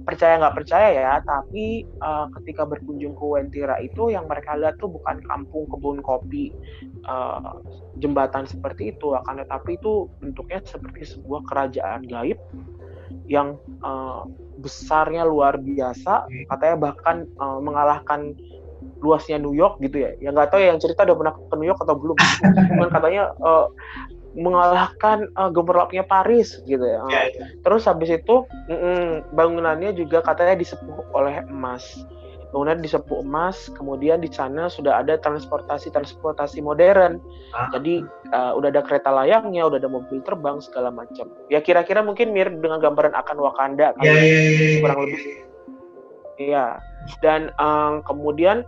percaya 0.05 0.37
nggak 0.37 0.57
percaya 0.61 0.89
ya, 0.93 1.15
tapi 1.25 1.89
uh, 2.05 2.29
ketika 2.39 2.69
berkunjung 2.69 3.17
ke 3.17 3.25
Wentira 3.25 3.81
itu 3.81 4.13
yang 4.13 4.29
mereka 4.29 4.53
lihat 4.55 4.77
tuh 4.77 4.93
bukan 4.93 5.25
kampung 5.25 5.65
kebun 5.73 6.05
kopi, 6.05 6.53
uh, 7.09 7.57
jembatan 7.97 8.45
seperti 8.45 8.93
itu, 8.93 9.17
akan 9.17 9.41
tetapi 9.43 9.81
itu 9.81 10.07
bentuknya 10.21 10.61
seperti 10.69 11.09
sebuah 11.09 11.41
kerajaan 11.49 12.05
gaib 12.05 12.37
yang 13.25 13.57
uh, 13.81 14.29
besarnya 14.61 15.25
luar 15.25 15.57
biasa, 15.57 16.29
katanya 16.53 16.77
bahkan 16.93 17.25
uh, 17.41 17.59
mengalahkan 17.65 18.37
luasnya 19.01 19.41
New 19.41 19.57
York 19.57 19.81
gitu 19.81 20.05
ya. 20.05 20.13
Yang 20.21 20.33
nggak 20.37 20.49
tahu 20.53 20.61
ya 20.61 20.69
yang 20.77 20.81
cerita 20.81 21.09
udah 21.09 21.17
pernah 21.17 21.33
ke 21.33 21.55
New 21.57 21.69
York 21.69 21.81
atau 21.81 21.97
belum. 21.97 22.17
Cuman 22.69 22.89
katanya 22.93 23.33
uh, 23.41 23.73
mengalahkan 24.35 25.31
uh, 25.39 25.49
gemerlapnya 25.49 26.03
Paris 26.03 26.59
gitu 26.67 26.83
ya. 26.83 27.03
Yeah, 27.07 27.27
yeah. 27.31 27.49
Terus 27.63 27.87
habis 27.87 28.11
itu 28.11 28.43
mm, 28.67 29.31
bangunannya 29.33 29.95
juga 29.95 30.21
katanya 30.21 30.59
disepuh 30.59 31.07
oleh 31.15 31.47
emas. 31.47 31.87
Bangunan 32.51 32.79
disepuh 32.79 33.23
emas, 33.23 33.67
kemudian 33.75 34.23
di 34.23 34.31
sana 34.31 34.71
sudah 34.71 35.03
ada 35.03 35.19
transportasi 35.19 35.91
transportasi 35.91 36.63
modern. 36.63 37.19
Ah. 37.51 37.71
Jadi 37.75 38.03
uh, 38.31 38.55
udah 38.55 38.71
ada 38.71 38.83
kereta 38.83 39.11
layangnya, 39.11 39.67
udah 39.67 39.79
ada 39.79 39.91
mobil 39.91 40.23
terbang 40.23 40.63
segala 40.63 40.91
macam. 40.91 41.31
Ya 41.51 41.59
kira-kira 41.63 42.03
mungkin 42.03 42.31
mirip 42.31 42.59
dengan 42.63 42.79
gambaran 42.79 43.15
akan 43.15 43.37
Wakanda 43.43 43.95
kan? 43.99 44.07
Yeah, 44.07 44.19
yeah, 44.19 44.43
yeah, 44.51 44.79
kurang 44.83 44.99
lebih. 45.07 45.19
Iya. 46.39 46.67
Dan 47.23 47.55
um, 47.59 48.03
kemudian 48.07 48.67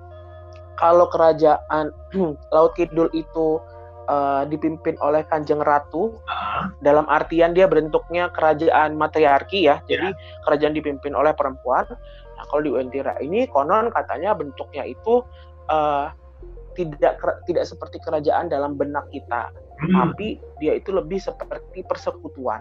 kalau 0.79 1.09
kerajaan 1.11 1.91
Laut 2.55 2.73
Kidul 2.79 3.11
itu 3.17 3.59
uh, 4.07 4.43
dipimpin 4.49 4.97
oleh 5.03 5.23
Kanjeng 5.29 5.63
Ratu. 5.63 6.17
Uh-huh. 6.17 6.65
Dalam 6.81 7.07
artian 7.07 7.53
dia 7.53 7.67
bentuknya 7.71 8.31
kerajaan 8.33 8.97
matriarki 8.97 9.67
ya. 9.67 9.83
Yeah. 9.87 9.87
Jadi 9.91 10.09
kerajaan 10.49 10.75
dipimpin 10.75 11.13
oleh 11.13 11.35
perempuan. 11.37 11.87
Nah, 12.37 12.45
kalau 12.49 12.63
di 12.65 12.71
Uentira 12.73 13.17
ini 13.21 13.49
konon 13.49 13.89
katanya 13.93 14.37
bentuknya 14.37 14.85
itu 14.85 15.25
uh, 15.73 16.13
tidak 16.77 17.17
tidak 17.49 17.65
seperti 17.65 17.97
kerajaan 18.05 18.53
dalam 18.53 18.77
benak 18.77 19.09
kita, 19.09 19.49
hmm. 19.81 19.97
tapi 19.97 20.37
dia 20.61 20.77
itu 20.77 20.93
lebih 20.93 21.17
seperti 21.17 21.81
persekutuan. 21.89 22.61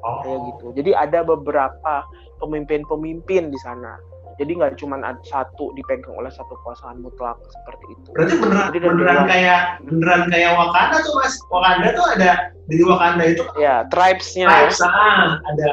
Oh. 0.00 0.24
Kayak 0.24 0.40
gitu. 0.48 0.66
Jadi 0.80 0.90
ada 0.96 1.20
beberapa 1.20 2.08
pemimpin-pemimpin 2.40 3.52
di 3.52 3.58
sana 3.60 4.00
jadi 4.40 4.56
nggak 4.56 4.80
cuma 4.80 4.96
satu 5.28 5.76
dipegang 5.76 6.16
oleh 6.16 6.32
satu 6.32 6.56
kekuasaan 6.56 7.04
mutlak 7.04 7.36
seperti 7.52 7.84
itu. 7.92 8.08
Berarti 8.16 8.34
beneran 8.40 8.68
Jadi 8.72 8.86
beneran 8.88 9.20
kayak 9.28 9.60
beneran 9.84 10.22
kayak 10.32 10.50
Wakanda 10.56 10.96
tuh 11.04 11.14
mas? 11.20 11.34
Wakanda 11.52 11.88
tuh 11.92 12.06
ada 12.16 12.30
di 12.72 12.80
Wakanda 12.80 13.24
itu 13.36 13.44
ya 13.60 13.84
tribesnya. 13.92 14.48
Tribes 14.48 14.80
ya. 14.80 14.88
ah, 14.88 15.28
ada 15.44 15.72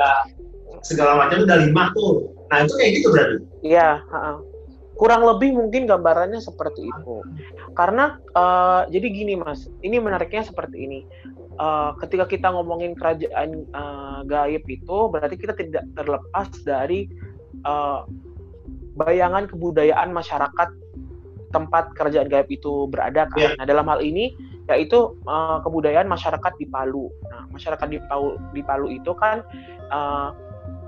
segala 0.84 1.16
macam 1.16 1.48
ada 1.48 1.64
lima 1.64 1.96
tuh. 1.96 2.28
Nah 2.52 2.68
itu 2.68 2.74
kayak 2.76 2.92
gitu 3.00 3.08
berarti? 3.16 3.36
Iya 3.64 4.04
kurang 4.98 5.24
lebih 5.24 5.54
mungkin 5.56 5.88
gambarannya 5.88 6.44
seperti 6.44 6.90
itu. 6.90 7.16
Karena 7.78 8.20
uh, 8.36 8.84
jadi 8.92 9.08
gini 9.08 9.40
mas. 9.40 9.72
Ini 9.80 10.04
menariknya 10.04 10.44
seperti 10.44 10.84
ini. 10.84 11.00
Uh, 11.58 11.96
ketika 12.06 12.30
kita 12.30 12.54
ngomongin 12.54 12.94
kerajaan 12.94 13.66
uh, 13.74 14.22
gaib 14.30 14.62
itu 14.70 14.98
berarti 15.10 15.40
kita 15.42 15.58
tidak 15.58 15.90
terlepas 15.98 16.50
dari 16.62 17.10
uh, 17.66 18.06
bayangan 18.98 19.46
kebudayaan 19.46 20.10
masyarakat 20.12 20.70
tempat 21.56 21.96
kerajaan 21.96 22.28
gaib 22.28 22.50
itu 22.52 22.90
berada 22.92 23.30
kan. 23.32 23.56
Yeah. 23.56 23.56
Nah, 23.62 23.66
dalam 23.70 23.88
hal 23.88 24.04
ini 24.04 24.36
yaitu 24.68 25.16
uh, 25.24 25.64
kebudayaan 25.64 26.12
masyarakat 26.12 26.54
di 26.60 26.68
Palu. 26.68 27.08
Nah, 27.32 27.48
masyarakat 27.56 27.88
di 27.88 28.04
Palu 28.04 28.36
di 28.52 28.62
Palu 28.66 28.92
itu 28.92 29.16
kan 29.16 29.46
uh, 29.94 30.36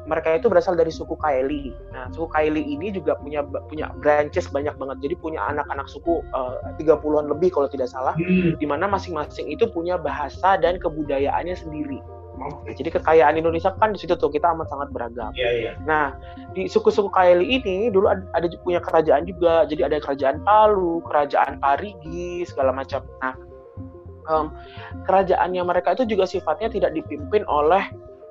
mereka 0.10 0.34
itu 0.36 0.50
berasal 0.50 0.74
dari 0.74 0.90
suku 0.90 1.14
Kaili. 1.22 1.72
Nah, 1.94 2.10
suku 2.10 2.28
Kaili 2.34 2.66
ini 2.66 2.90
juga 2.90 3.16
punya 3.22 3.46
punya 3.46 3.94
branches 4.02 4.50
banyak 4.50 4.74
banget. 4.76 4.98
Jadi 5.06 5.16
punya 5.22 5.40
anak-anak 5.54 5.86
suku 5.86 6.26
uh, 6.34 6.60
30-an 6.82 7.30
lebih 7.30 7.54
kalau 7.54 7.70
tidak 7.70 7.88
salah, 7.88 8.18
hmm. 8.18 8.58
di 8.58 8.66
mana 8.66 8.90
masing-masing 8.90 9.48
itu 9.48 9.70
punya 9.70 10.02
bahasa 10.02 10.58
dan 10.58 10.82
kebudayaannya 10.82 11.56
sendiri. 11.56 12.02
Okay. 12.40 12.74
Jadi 12.80 12.90
kekayaan 12.96 13.36
Indonesia 13.36 13.76
kan 13.76 13.92
di 13.92 14.00
situ 14.00 14.16
tuh 14.16 14.32
kita 14.32 14.56
amat 14.56 14.72
sangat 14.72 14.90
beragam. 14.96 15.32
Yeah, 15.36 15.52
yeah. 15.52 15.76
Nah 15.84 16.16
di 16.56 16.72
suku-suku 16.72 17.12
Kaili 17.12 17.60
ini 17.60 17.92
dulu 17.92 18.08
ada, 18.08 18.24
ada 18.34 18.48
punya 18.64 18.80
kerajaan 18.80 19.28
juga. 19.28 19.68
Jadi 19.68 19.84
ada 19.84 20.00
kerajaan 20.00 20.40
Palu, 20.48 21.04
kerajaan 21.04 21.60
Parigi 21.60 22.48
segala 22.48 22.72
macam. 22.72 23.04
Nah 23.20 23.36
um, 24.32 24.56
kerajaannya 25.04 25.64
mereka 25.68 25.98
itu 26.00 26.08
juga 26.16 26.24
sifatnya 26.24 26.72
tidak 26.72 26.96
dipimpin 26.96 27.44
oleh 27.52 27.84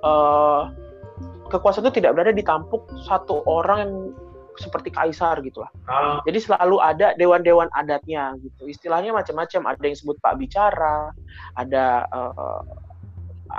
uh, 0.03 0.73
kekuasaan 1.53 1.89
itu 1.89 2.01
tidak 2.01 2.17
berada 2.17 2.33
di 2.33 2.45
tampuk 2.45 2.89
satu 3.05 3.45
orang 3.45 3.79
yang 3.85 3.95
seperti 4.59 4.91
kaisar 4.91 5.39
gitu 5.47 5.63
lah. 5.63 5.71
Ah. 5.87 6.19
Jadi 6.27 6.43
selalu 6.43 6.83
ada 6.83 7.15
dewan-dewan 7.15 7.71
adatnya 7.79 8.35
gitu. 8.43 8.67
Istilahnya 8.67 9.15
macam-macam. 9.15 9.71
Ada 9.71 9.85
yang 9.87 9.97
sebut 9.97 10.19
pak 10.19 10.35
bicara, 10.35 11.15
ada 11.55 12.11
uh, 12.11 12.63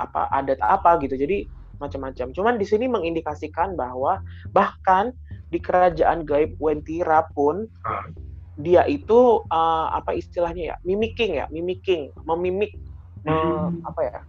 apa 0.06 0.30
adat 0.32 0.60
apa 0.62 0.96
gitu. 1.04 1.16
Jadi 1.16 1.44
macam-macam. 1.80 2.32
Cuman 2.36 2.54
di 2.60 2.66
sini 2.68 2.86
mengindikasikan 2.86 3.74
bahwa 3.74 4.20
bahkan 4.52 5.16
di 5.50 5.58
kerajaan 5.58 6.22
gaib 6.28 6.54
Wentira 6.62 7.26
pun 7.34 7.66
ah. 7.82 8.06
dia 8.60 8.86
itu 8.86 9.42
uh, 9.50 9.88
apa 9.90 10.14
istilahnya 10.14 10.74
ya 10.74 10.76
mimicking 10.86 11.40
ya 11.42 11.50
mimicking 11.50 12.14
memimik 12.22 12.76
hmm. 13.26 13.32
uh, 13.32 13.68
apa 13.88 14.00
ya 14.04 14.20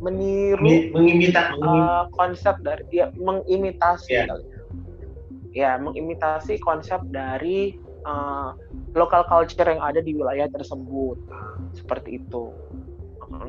meniru 0.00 0.92
mengimita 0.92 1.52
uh, 1.60 2.08
konsep 2.16 2.56
dari 2.64 2.84
dia 2.88 3.12
mengimitasi 3.16 4.12
yeah. 4.12 4.26
kali 4.28 4.44
ya 4.44 4.60
ya 5.54 5.70
mengimitasi 5.78 6.58
konsep 6.64 6.98
dari 7.12 7.76
uh, 8.08 8.56
local 8.96 9.22
culture 9.28 9.68
yang 9.68 9.80
ada 9.84 10.02
di 10.02 10.16
wilayah 10.16 10.50
tersebut 10.50 11.20
seperti 11.76 12.18
itu 12.18 12.50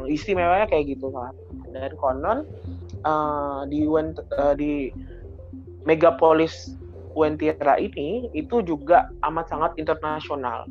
istimewanya 0.09 0.67
kayak 0.69 0.95
gitu 0.95 1.09
kan 1.11 1.33
dan 1.73 1.93
konon 1.97 2.39
uh, 3.03 3.63
di 3.69 3.85
uh, 3.87 4.55
di 4.57 4.89
megapolis 5.85 6.75
Wentira 7.15 7.79
ini 7.79 8.27
itu 8.35 8.59
juga 8.59 9.07
amat 9.23 9.47
sangat 9.47 9.71
internasional 9.79 10.67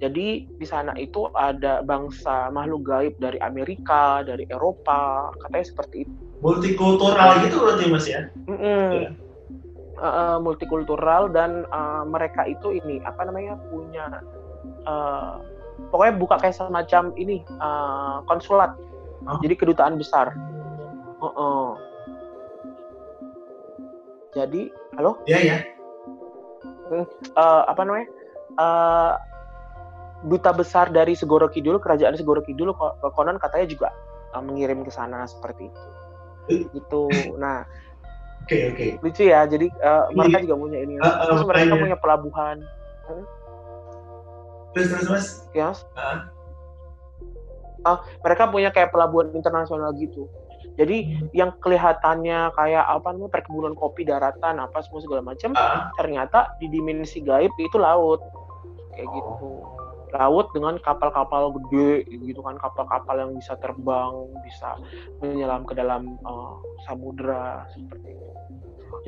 jadi 0.00 0.48
di 0.48 0.66
sana 0.66 0.96
itu 0.98 1.30
ada 1.38 1.78
bangsa 1.86 2.50
makhluk 2.50 2.82
gaib 2.90 3.14
dari 3.22 3.38
Amerika, 3.38 4.26
dari 4.26 4.42
Eropa, 4.50 5.30
katanya 5.46 5.62
seperti 5.62 6.02
itu. 6.02 6.14
Multikultural 6.42 7.38
gitu 7.46 7.62
berarti 7.62 7.86
mas 7.86 8.10
ya? 8.10 8.26
Mm 8.50 8.58
-mm. 8.58 8.90
Ya 8.98 9.10
uh, 10.02 10.38
multikultural 10.42 11.30
dan 11.30 11.64
uh, 11.70 12.02
mereka 12.06 12.46
itu 12.50 12.74
ini 12.82 12.98
apa 13.06 13.22
namanya 13.22 13.56
punya 13.70 14.22
uh, 14.84 15.38
pokoknya 15.90 16.14
buka 16.18 16.36
kayak 16.38 16.56
semacam 16.56 17.12
ini 17.18 17.42
uh, 17.58 18.22
konsulat 18.28 18.76
oh. 19.26 19.38
jadi 19.42 19.54
kedutaan 19.56 19.96
besar 19.98 20.36
uh 21.18 21.26
-uh. 21.26 21.68
jadi 24.36 24.70
halo 24.98 25.18
ya 25.26 25.40
ya 25.40 25.58
uh, 27.36 27.62
apa 27.66 27.82
namanya 27.82 28.06
uh, 28.60 29.12
duta 30.28 30.54
besar 30.54 30.92
dari 30.94 31.18
Segoro 31.18 31.50
Kidul 31.50 31.82
kerajaan 31.82 32.14
Segoro 32.14 32.44
Kidul 32.44 32.70
konon 33.16 33.40
katanya 33.42 33.66
juga 33.66 33.88
uh, 34.36 34.42
mengirim 34.42 34.86
ke 34.86 34.92
sana 34.94 35.26
seperti 35.26 35.66
itu 36.46 36.66
gitu 36.74 37.08
nah 37.38 37.66
Oke 38.42 38.58
okay, 38.58 38.62
oke. 38.74 38.74
Okay. 38.74 38.90
Lucu 39.06 39.22
ya. 39.30 39.40
Jadi 39.46 39.66
uh, 39.70 40.10
mereka 40.18 40.42
juga 40.42 40.54
punya 40.58 40.78
ini. 40.82 40.98
Uh, 40.98 41.06
uh, 41.06 41.30
terus 41.30 41.46
mereka 41.46 41.78
punya 41.78 41.94
pelabuhan. 41.94 42.56
Hmm? 43.06 43.22
Terus 44.72 44.86
terus 44.88 45.06
mas? 45.08 45.26
Ya. 45.52 45.70
Uh. 45.96 46.20
Uh, 47.82 47.98
mereka 48.22 48.46
punya 48.46 48.70
kayak 48.70 48.94
pelabuhan 48.94 49.34
internasional 49.34 49.90
gitu. 49.98 50.30
Jadi 50.78 51.18
hmm. 51.18 51.28
yang 51.36 51.50
kelihatannya 51.60 52.54
kayak 52.56 52.84
apa 52.86 53.12
namanya 53.12 53.30
perkebunan 53.34 53.74
kopi 53.76 54.06
daratan 54.06 54.62
apa 54.62 54.80
semua 54.86 55.02
segala 55.04 55.22
macam, 55.34 55.52
uh. 55.58 55.90
ternyata 55.98 56.54
di 56.62 56.70
dimensi 56.70 57.20
gaib 57.20 57.52
itu 57.58 57.76
laut 57.76 58.22
kayak 58.96 59.08
oh. 59.08 59.14
gitu 59.16 59.50
laut 60.12 60.52
dengan 60.52 60.76
kapal-kapal 60.76 61.56
gede 61.56 62.04
gitu 62.20 62.44
kan 62.44 62.60
kapal-kapal 62.60 63.16
yang 63.16 63.32
bisa 63.32 63.56
terbang 63.56 64.12
bisa 64.44 64.76
menyelam 65.24 65.64
ke 65.64 65.72
dalam 65.72 66.20
uh, 66.28 66.60
samudra 66.84 67.64
seperti 67.72 68.12
itu 68.12 68.28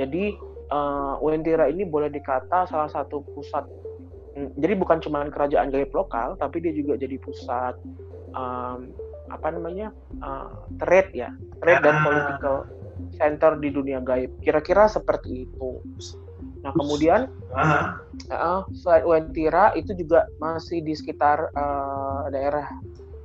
jadi 0.01 0.25
uh, 0.73 1.21
Wentira 1.21 1.69
ini 1.69 1.85
boleh 1.85 2.09
dikata 2.09 2.65
salah 2.65 2.89
satu 2.89 3.21
pusat 3.37 3.69
jadi 4.59 4.75
bukan 4.75 4.99
cuma 4.99 5.27
kerajaan 5.31 5.71
gaib 5.71 5.95
lokal 5.95 6.35
tapi 6.37 6.59
dia 6.59 6.75
juga 6.75 6.99
jadi 6.99 7.17
pusat 7.23 7.79
um, 8.35 8.91
apa 9.31 9.49
namanya 9.55 9.95
uh, 10.21 10.67
trade 10.83 11.15
ya 11.15 11.31
trade 11.63 11.83
dan 11.87 11.97
ah. 11.97 12.05
political 12.05 12.57
center 13.15 13.59
di 13.59 13.69
dunia 13.71 13.99
gaib. 14.03 14.31
Kira-kira 14.43 14.91
seperti 14.91 15.47
itu. 15.49 15.83
Nah 16.63 16.73
kemudian 16.73 17.29
uh, 17.53 18.63
selain 18.73 19.05
Wentira 19.05 19.75
itu 19.77 19.93
juga 19.95 20.27
masih 20.41 20.81
di 20.81 20.97
sekitar 20.97 21.53
uh, 21.53 22.31
daerah 22.33 22.67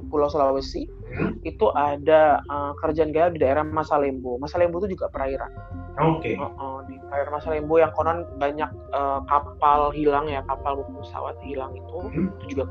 Pulau 0.09 0.27
Sulawesi 0.27 0.89
hmm. 0.89 1.45
itu 1.45 1.69
ada 1.77 2.41
uh, 2.49 2.73
kerjaan 2.81 3.13
gaya 3.13 3.29
di 3.29 3.39
daerah 3.39 3.63
Masalembo. 3.63 4.41
Masalembo 4.41 4.81
itu 4.83 4.97
juga 4.97 5.07
perairan. 5.13 5.53
Oke. 6.01 6.33
Okay. 6.33 6.35
Uh, 6.35 6.49
uh, 6.57 6.77
di 6.89 6.97
perairan 7.07 7.33
Masalembo 7.37 7.75
yang 7.77 7.93
konon 7.93 8.25
banyak 8.41 8.69
uh, 8.91 9.21
kapal 9.29 9.93
hilang 9.93 10.27
ya 10.27 10.41
kapal 10.49 10.81
pesawat 10.99 11.37
hilang 11.45 11.77
itu 11.77 11.97
hmm. 12.09 12.27
itu 12.41 12.57
juga 12.57 12.65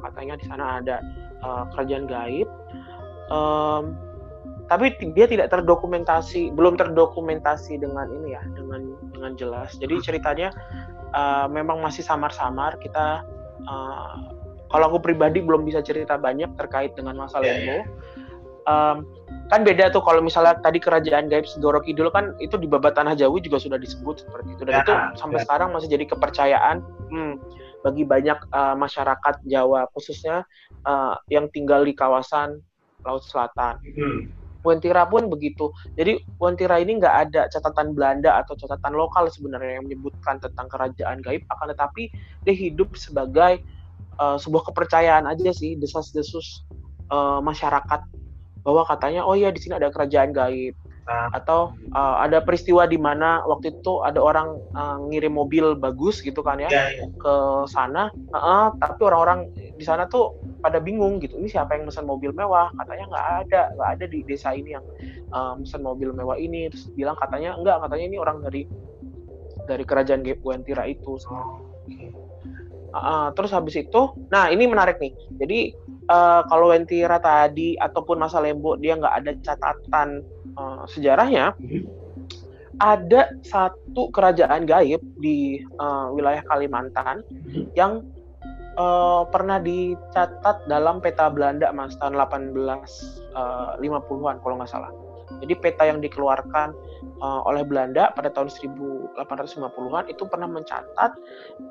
katanya 0.00 0.34
di 0.40 0.44
sana 0.48 0.64
ada 0.80 0.96
uh, 1.44 1.64
kerajaan 1.76 2.08
gaib. 2.08 2.48
Um, 3.30 3.94
tapi 4.70 4.94
dia 5.18 5.26
tidak 5.26 5.50
terdokumentasi 5.50 6.54
belum 6.54 6.78
terdokumentasi 6.78 7.82
dengan 7.82 8.06
ini 8.06 8.38
ya 8.38 8.42
dengan 8.54 8.94
dengan 9.10 9.34
jelas 9.34 9.74
jadi 9.82 9.98
hmm. 9.98 10.04
ceritanya 10.06 10.48
uh, 11.10 11.50
memang 11.50 11.82
masih 11.82 12.06
samar-samar 12.06 12.78
kita 12.78 13.26
uh, 13.66 14.39
kalau 14.70 14.84
aku 14.94 14.98
pribadi 15.02 15.42
belum 15.42 15.66
bisa 15.66 15.82
cerita 15.82 16.16
banyak 16.16 16.54
terkait 16.56 16.94
dengan 16.94 17.18
masa 17.18 17.42
yeah, 17.42 17.46
Lembo 17.54 17.74
yeah. 17.74 17.84
Um, 18.68 19.08
kan 19.50 19.66
beda 19.66 19.90
tuh 19.90 20.04
kalau 20.04 20.22
misalnya 20.22 20.54
tadi 20.62 20.78
kerajaan 20.78 21.26
gaib 21.26 21.48
Segoro 21.48 21.82
Kidul 21.82 22.12
kan 22.14 22.38
itu 22.38 22.54
di 22.54 22.70
babat 22.70 22.94
tanah 22.94 23.18
Jawi 23.18 23.42
juga 23.42 23.58
sudah 23.58 23.80
disebut 23.80 24.22
seperti 24.22 24.54
itu 24.54 24.62
dan 24.68 24.74
yeah, 24.78 24.84
itu 24.84 24.92
sampai 25.18 25.42
yeah. 25.42 25.44
sekarang 25.48 25.68
masih 25.74 25.88
jadi 25.90 26.04
kepercayaan 26.06 26.76
hmm, 27.10 27.34
bagi 27.82 28.04
banyak 28.06 28.38
uh, 28.52 28.76
masyarakat 28.78 29.42
Jawa 29.48 29.90
khususnya 29.96 30.46
uh, 30.86 31.18
yang 31.32 31.50
tinggal 31.50 31.82
di 31.82 31.96
kawasan 31.96 32.62
Laut 33.02 33.24
Selatan. 33.24 33.80
Hmm 33.96 34.40
Wentira 34.60 35.08
pun 35.08 35.28
begitu. 35.32 35.72
Jadi 35.96 36.20
Wentira 36.36 36.76
ini 36.80 37.00
nggak 37.00 37.16
ada 37.28 37.48
catatan 37.48 37.96
Belanda 37.96 38.40
atau 38.44 38.56
catatan 38.56 38.92
lokal 38.92 39.32
sebenarnya 39.32 39.80
yang 39.80 39.88
menyebutkan 39.88 40.36
tentang 40.40 40.68
kerajaan 40.68 41.24
gaib, 41.24 41.44
akan 41.48 41.72
tetapi 41.72 42.12
dia 42.44 42.54
hidup 42.54 42.92
sebagai 42.96 43.64
uh, 44.20 44.36
sebuah 44.36 44.68
kepercayaan 44.68 45.24
aja 45.24 45.50
sih, 45.50 45.80
desas-desus 45.80 46.68
uh, 47.08 47.40
masyarakat 47.40 48.04
bahwa 48.60 48.84
katanya 48.84 49.24
oh 49.24 49.32
ya 49.32 49.48
di 49.48 49.56
sini 49.56 49.80
ada 49.80 49.88
kerajaan 49.88 50.36
gaib 50.36 50.76
atau 51.10 51.74
uh, 51.90 52.22
ada 52.22 52.38
peristiwa 52.38 52.86
di 52.86 52.94
mana 52.94 53.42
waktu 53.42 53.74
itu 53.74 53.98
ada 54.06 54.22
orang 54.22 54.62
uh, 54.78 54.94
ngirim 55.10 55.34
mobil 55.34 55.74
bagus 55.74 56.22
gitu 56.22 56.38
kan 56.38 56.62
ya, 56.62 56.70
ya, 56.70 56.86
ya. 57.02 57.04
ke 57.18 57.34
sana, 57.66 58.14
uh, 58.30 58.70
tapi 58.78 59.00
orang-orang 59.02 59.50
di 59.74 59.82
sana 59.82 60.06
tuh 60.06 60.38
pada 60.62 60.78
bingung 60.78 61.18
gitu, 61.18 61.40
ini 61.40 61.50
siapa 61.50 61.74
yang 61.74 61.88
pesan 61.88 62.06
mobil 62.06 62.30
mewah? 62.30 62.70
Katanya 62.78 63.04
nggak 63.10 63.26
ada, 63.42 63.60
nggak 63.74 63.90
ada 63.96 64.04
di 64.06 64.18
desa 64.22 64.54
ini 64.54 64.76
yang 64.76 64.84
uh, 65.34 65.58
pesan 65.58 65.82
mobil 65.82 66.14
mewah 66.14 66.38
ini. 66.38 66.70
Terus 66.70 66.92
bilang 66.94 67.16
katanya 67.18 67.58
enggak, 67.58 67.80
katanya 67.82 68.04
ini 68.06 68.16
orang 68.20 68.38
dari 68.44 68.62
dari 69.66 69.84
kerajaan 69.88 70.22
Wentira 70.44 70.84
itu. 70.86 71.18
Uh, 72.90 73.30
terus 73.38 73.54
habis 73.54 73.78
itu, 73.78 74.02
nah 74.34 74.50
ini 74.50 74.66
menarik 74.66 74.98
nih. 74.98 75.14
Jadi 75.38 75.60
uh, 76.10 76.40
kalau 76.50 76.74
Wentira 76.74 77.22
tadi 77.22 77.78
ataupun 77.78 78.18
masa 78.18 78.42
Lembo 78.42 78.74
dia 78.74 78.98
nggak 78.98 79.14
ada 79.22 79.32
catatan 79.46 80.08
uh, 80.58 80.82
sejarahnya 80.90 81.54
hmm. 81.54 81.86
ada 82.82 83.30
satu 83.46 84.10
kerajaan 84.10 84.66
gaib 84.66 85.00
di 85.22 85.62
uh, 85.78 86.10
wilayah 86.10 86.42
Kalimantan 86.50 87.22
hmm. 87.30 87.70
yang 87.78 88.02
uh, 88.76 89.24
pernah 89.30 89.58
dicatat 89.58 90.68
dalam 90.70 91.02
peta 91.02 91.30
Belanda 91.32 91.72
mas 91.74 91.96
tahun 91.98 92.14
1850-an 92.14 94.36
kalau 94.44 94.54
nggak 94.60 94.70
salah. 94.70 94.92
Jadi 95.40 95.56
peta 95.56 95.88
yang 95.88 96.04
dikeluarkan 96.04 96.76
uh, 97.22 97.40
oleh 97.48 97.64
Belanda 97.64 98.12
pada 98.12 98.28
tahun 98.28 98.52
1850-an 98.52 100.12
itu 100.12 100.28
pernah 100.28 100.44
mencatat 100.50 101.16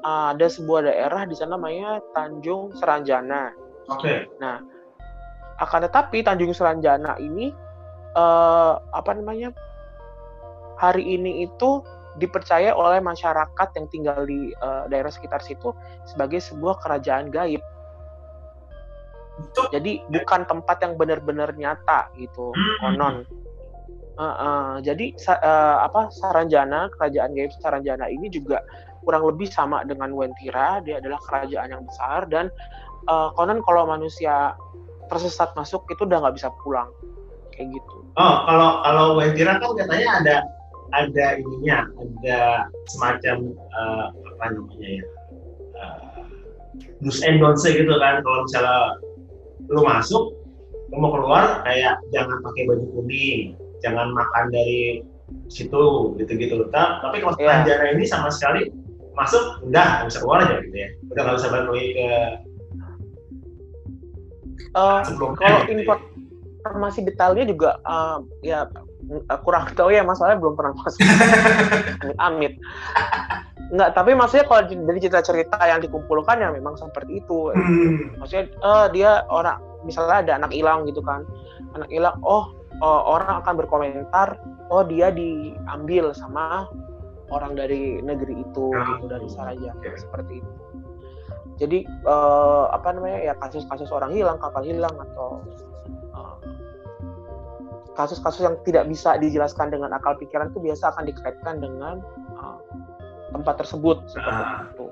uh, 0.02 0.34
ada 0.34 0.48
sebuah 0.50 0.90
daerah 0.90 1.30
di 1.30 1.38
sana 1.38 1.54
namanya 1.60 2.02
Tanjung 2.18 2.74
Seranjana. 2.80 3.54
Oke. 3.94 4.02
Okay. 4.02 4.26
Nah, 4.42 4.58
akan 5.62 5.86
tetapi 5.86 6.26
Tanjung 6.26 6.50
Seranjana 6.56 7.14
ini 7.22 7.54
uh, 8.18 8.82
apa 8.96 9.14
namanya 9.14 9.54
hari 10.80 11.04
ini 11.04 11.46
itu 11.46 11.84
dipercaya 12.20 12.76
oleh 12.76 13.00
masyarakat 13.00 13.70
yang 13.80 13.88
tinggal 13.90 14.20
di 14.28 14.52
uh, 14.60 14.86
daerah 14.92 15.10
sekitar 15.10 15.40
situ 15.40 15.72
sebagai 16.06 16.44
sebuah 16.44 16.78
kerajaan 16.84 17.32
gaib. 17.32 17.64
Jadi 19.72 20.04
bukan 20.12 20.44
tempat 20.44 20.84
yang 20.84 21.00
benar-benar 21.00 21.56
nyata 21.56 22.12
gitu, 22.20 22.52
hmm. 22.52 22.78
konon. 22.84 23.16
Uh, 24.20 24.36
uh, 24.36 24.72
jadi 24.84 25.16
uh, 25.40 25.88
apa 25.88 26.12
Saranjana, 26.12 26.92
kerajaan 27.00 27.32
gaib 27.32 27.56
Saranjana 27.64 28.12
ini 28.12 28.28
juga 28.28 28.60
kurang 29.08 29.24
lebih 29.24 29.48
sama 29.48 29.88
dengan 29.88 30.12
Wentira. 30.12 30.84
Dia 30.84 31.00
adalah 31.00 31.24
kerajaan 31.24 31.72
yang 31.72 31.88
besar 31.88 32.28
dan 32.28 32.52
uh, 33.08 33.32
konon 33.40 33.64
kalau 33.64 33.88
manusia 33.88 34.60
tersesat 35.08 35.56
masuk 35.56 35.88
itu 35.88 36.04
udah 36.04 36.20
nggak 36.20 36.36
bisa 36.36 36.52
pulang 36.60 36.92
kayak 37.56 37.72
gitu. 37.72 38.04
Oh, 38.20 38.36
kalau 38.44 38.84
kalau 38.84 39.06
Wentira 39.16 39.56
kan 39.56 39.72
katanya 39.72 40.10
ada 40.20 40.36
ada 40.93 41.25
ininya, 41.38 41.86
ada 41.97 42.39
semacam 42.89 43.54
uh, 43.73 44.08
apa 44.13 44.45
namanya 44.56 44.89
ya, 44.89 45.06
uh, 45.78 45.99
do's 47.04 47.21
and 47.21 47.39
don'ts 47.39 47.65
gitu 47.65 47.89
kan. 47.99 48.21
Kalau 48.25 48.39
misalnya 48.45 48.80
lu 49.69 49.82
masuk, 49.86 50.23
lu 50.89 50.97
mau 50.97 51.13
keluar 51.13 51.62
kayak 51.65 52.02
jangan 52.10 52.41
pakai 52.41 52.65
baju 52.65 52.86
kuning, 52.97 53.54
jangan 53.86 54.10
makan 54.13 54.45
dari 54.49 55.06
situ 55.49 56.15
gitu-gitu. 56.17 56.65
Tapi 56.73 57.21
kalau 57.21 57.38
yeah. 57.38 57.62
penjara 57.62 57.93
ini 57.93 58.06
sama 58.06 58.34
sekali 58.34 58.73
masuk 59.13 59.62
udah 59.67 59.86
nggak 59.99 60.08
bisa 60.10 60.19
keluar 60.23 60.39
aja 60.47 60.56
gitu 60.63 60.78
ya, 60.80 60.89
udah 61.12 61.21
nggak 61.28 61.38
bisa 61.38 61.47
balik 61.52 61.67
lagi 61.69 61.88
ke 61.91 62.10
uh, 64.80 65.02
kalau 65.36 65.60
gitu 65.67 65.82
ya. 65.84 65.97
informasi 66.63 66.99
detailnya 67.04 67.45
juga 67.47 67.69
uh, 67.84 68.23
ya 68.45 68.67
kurang 69.41 69.74
tahu 69.74 69.89
ya 69.89 70.06
masalahnya 70.06 70.38
belum 70.38 70.54
pernah 70.54 70.74
masuk 70.78 71.02
amit 72.17 72.17
amit 72.22 72.54
Enggak, 73.69 73.93
tapi 73.93 74.17
maksudnya 74.17 74.50
kalau 74.50 74.65
dari 74.65 74.98
cerita-cerita 74.98 75.62
yang 75.62 75.78
dikumpulkan 75.78 76.41
ya 76.41 76.50
memang 76.50 76.74
seperti 76.74 77.22
itu. 77.22 77.54
Hmm. 77.54 78.17
Maksudnya 78.17 78.50
uh, 78.65 78.89
dia 78.89 79.22
orang 79.30 79.62
misalnya 79.86 80.26
ada 80.26 80.32
anak 80.41 80.52
hilang 80.58 80.89
gitu 80.89 81.06
kan. 81.06 81.22
Anak 81.78 81.86
hilang, 81.93 82.17
oh 82.26 82.50
uh, 82.82 83.02
orang 83.06 83.45
akan 83.45 83.54
berkomentar, 83.62 84.41
oh 84.74 84.82
dia 84.82 85.13
diambil 85.13 86.17
sama 86.17 86.65
orang 87.30 87.54
dari 87.54 88.02
negeri 88.02 88.41
itu 88.41 88.74
oh. 88.74 88.86
gitu 88.98 89.06
dari 89.06 89.28
Saraja 89.30 89.69
okay. 89.78 89.93
seperti 90.02 90.41
itu. 90.41 90.52
Jadi 91.62 91.86
uh, 92.10 92.74
apa 92.74 92.89
namanya 92.89 93.22
ya 93.22 93.34
kasus-kasus 93.38 93.93
orang 93.93 94.17
hilang, 94.17 94.41
kapal 94.41 94.65
hilang 94.65 94.98
atau 94.98 95.45
kasus-kasus 98.00 98.48
yang 98.48 98.56
tidak 98.64 98.88
bisa 98.88 99.20
dijelaskan 99.20 99.68
dengan 99.68 99.92
akal 99.92 100.16
pikiran 100.16 100.48
itu 100.48 100.64
biasa 100.64 100.96
akan 100.96 101.04
dikaitkan 101.12 101.60
dengan 101.60 102.00
uh, 102.40 102.64
tempat 103.36 103.60
tersebut 103.60 104.08
seperti 104.08 104.40
uh. 104.40 104.64
itu. 104.72 104.88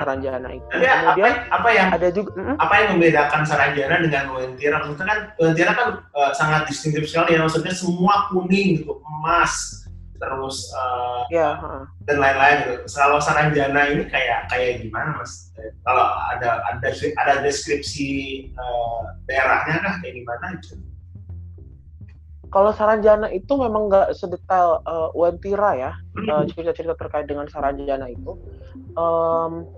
Saranjana 0.00 0.48
itu. 0.56 0.64
Tapi 0.72 0.80
Kemudian 0.88 1.34
apa, 1.44 1.60
apa 1.60 1.68
yang 1.76 1.88
ada 1.92 2.08
juga 2.08 2.32
mm 2.32 2.40
-hmm. 2.40 2.56
apa 2.56 2.74
yang 2.80 2.88
membedakan 2.96 3.42
Saranjana 3.44 3.96
dengan 4.00 4.24
Wentira? 4.32 4.80
Maksudnya 4.80 5.04
kan 5.04 5.20
Wentira 5.36 5.72
kan 5.76 5.88
uh, 6.16 6.32
sangat 6.32 6.72
distintif 6.72 7.04
sekali 7.04 7.36
ya. 7.36 7.44
Maksudnya 7.44 7.76
semua 7.76 8.32
kuning 8.32 8.80
gitu, 8.80 8.96
emas, 9.04 9.84
terus 10.16 10.72
uh, 10.72 11.28
ya, 11.28 11.60
uh. 11.60 11.84
dan 12.08 12.16
lain-lain 12.16 12.56
gitu. 12.64 12.96
Kalau 12.96 13.20
Saranjana 13.20 13.92
ini 13.92 14.08
kayak 14.08 14.48
kayak 14.48 14.88
gimana 14.88 15.20
mas? 15.20 15.52
Kalau 15.84 16.08
ada 16.32 16.64
ada 16.64 16.88
ada 17.20 17.34
deskripsi 17.44 18.08
uh, 18.56 19.20
daerahnya 19.28 19.84
kah 19.84 19.94
kayak 20.00 20.16
gimana 20.16 20.56
gitu? 20.64 20.80
Kalau 22.50 22.74
Saranjana 22.74 23.30
itu 23.30 23.54
memang 23.54 23.86
nggak 23.86 24.14
sedetail 24.14 24.82
uh, 24.84 25.14
Wentira 25.14 25.74
ya 25.78 25.92
uh, 26.26 26.42
cerita-cerita 26.50 26.98
terkait 26.98 27.30
dengan 27.30 27.46
Saranjana 27.46 28.10
itu. 28.10 28.34
Um, 28.98 29.70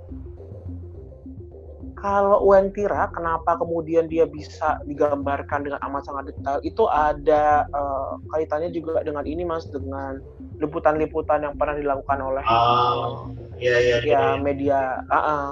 kalau 2.03 2.43
Wentira, 2.43 3.07
kenapa 3.15 3.55
kemudian 3.63 4.11
dia 4.11 4.27
bisa 4.27 4.83
digambarkan 4.91 5.63
dengan 5.63 5.79
amat 5.87 6.03
sangat 6.03 6.35
detail? 6.35 6.59
Itu 6.67 6.91
ada 6.91 7.63
uh, 7.71 8.19
kaitannya 8.35 8.75
juga 8.75 9.07
dengan 9.07 9.23
ini 9.23 9.47
mas, 9.47 9.71
dengan 9.71 10.19
liputan-liputan 10.59 11.47
yang 11.47 11.55
pernah 11.55 11.79
dilakukan 11.79 12.19
oleh 12.19 12.43
uh, 12.43 13.31
ya, 13.55 13.79
ya, 13.79 13.97
ya, 14.03 14.19
ya, 14.19 14.23
media. 14.35 15.07
Uh, 15.07 15.15
uh, 15.15 15.47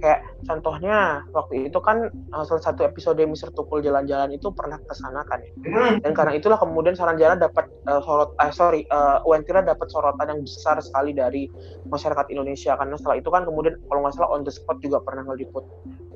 kayak 0.00 0.24
contohnya 0.46 1.26
waktu 1.34 1.68
itu 1.68 1.78
kan 1.82 2.08
uh, 2.32 2.44
salah 2.46 2.62
satu 2.62 2.86
episode 2.86 3.18
Mister 3.26 3.50
Tukul 3.52 3.82
jalan-jalan 3.82 4.32
itu 4.32 4.48
pernah 4.54 4.78
ke 4.78 4.94
sana 4.94 5.26
kan 5.26 5.42
ya. 5.42 5.52
Hmm. 5.66 5.98
Dan 6.00 6.12
karena 6.14 6.32
itulah 6.38 6.56
kemudian 6.56 6.94
Saranjana 6.94 7.36
dapat 7.36 7.66
uh, 7.90 8.00
sorot 8.00 8.32
uh, 8.38 8.52
sorry 8.54 8.86
uh, 8.94 9.20
Wentira 9.26 9.60
dapat 9.60 9.90
sorotan 9.90 10.30
yang 10.30 10.40
besar 10.46 10.78
sekali 10.78 11.12
dari 11.12 11.50
masyarakat 11.90 12.30
Indonesia 12.30 12.78
karena 12.78 12.94
setelah 12.96 13.18
itu 13.18 13.28
kan 13.28 13.42
kemudian 13.44 13.76
kalau 13.90 14.00
nggak 14.06 14.14
salah 14.14 14.30
on 14.32 14.46
the 14.46 14.52
spot 14.54 14.78
juga 14.80 15.02
pernah 15.02 15.26
ngeliput 15.26 15.66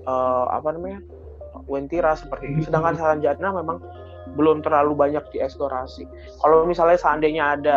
uh, 0.07 0.47
apa 0.55 0.73
namanya 0.73 1.03
Wentira 1.66 2.14
seperti 2.14 2.55
itu. 2.55 2.71
Sedangkan 2.71 2.95
Saranjana 2.95 3.51
memang 3.53 3.83
belum 4.38 4.62
terlalu 4.62 4.95
banyak 4.95 5.27
dieksplorasi. 5.35 6.07
Kalau 6.38 6.62
misalnya 6.62 6.99
seandainya 6.99 7.59
ada 7.59 7.77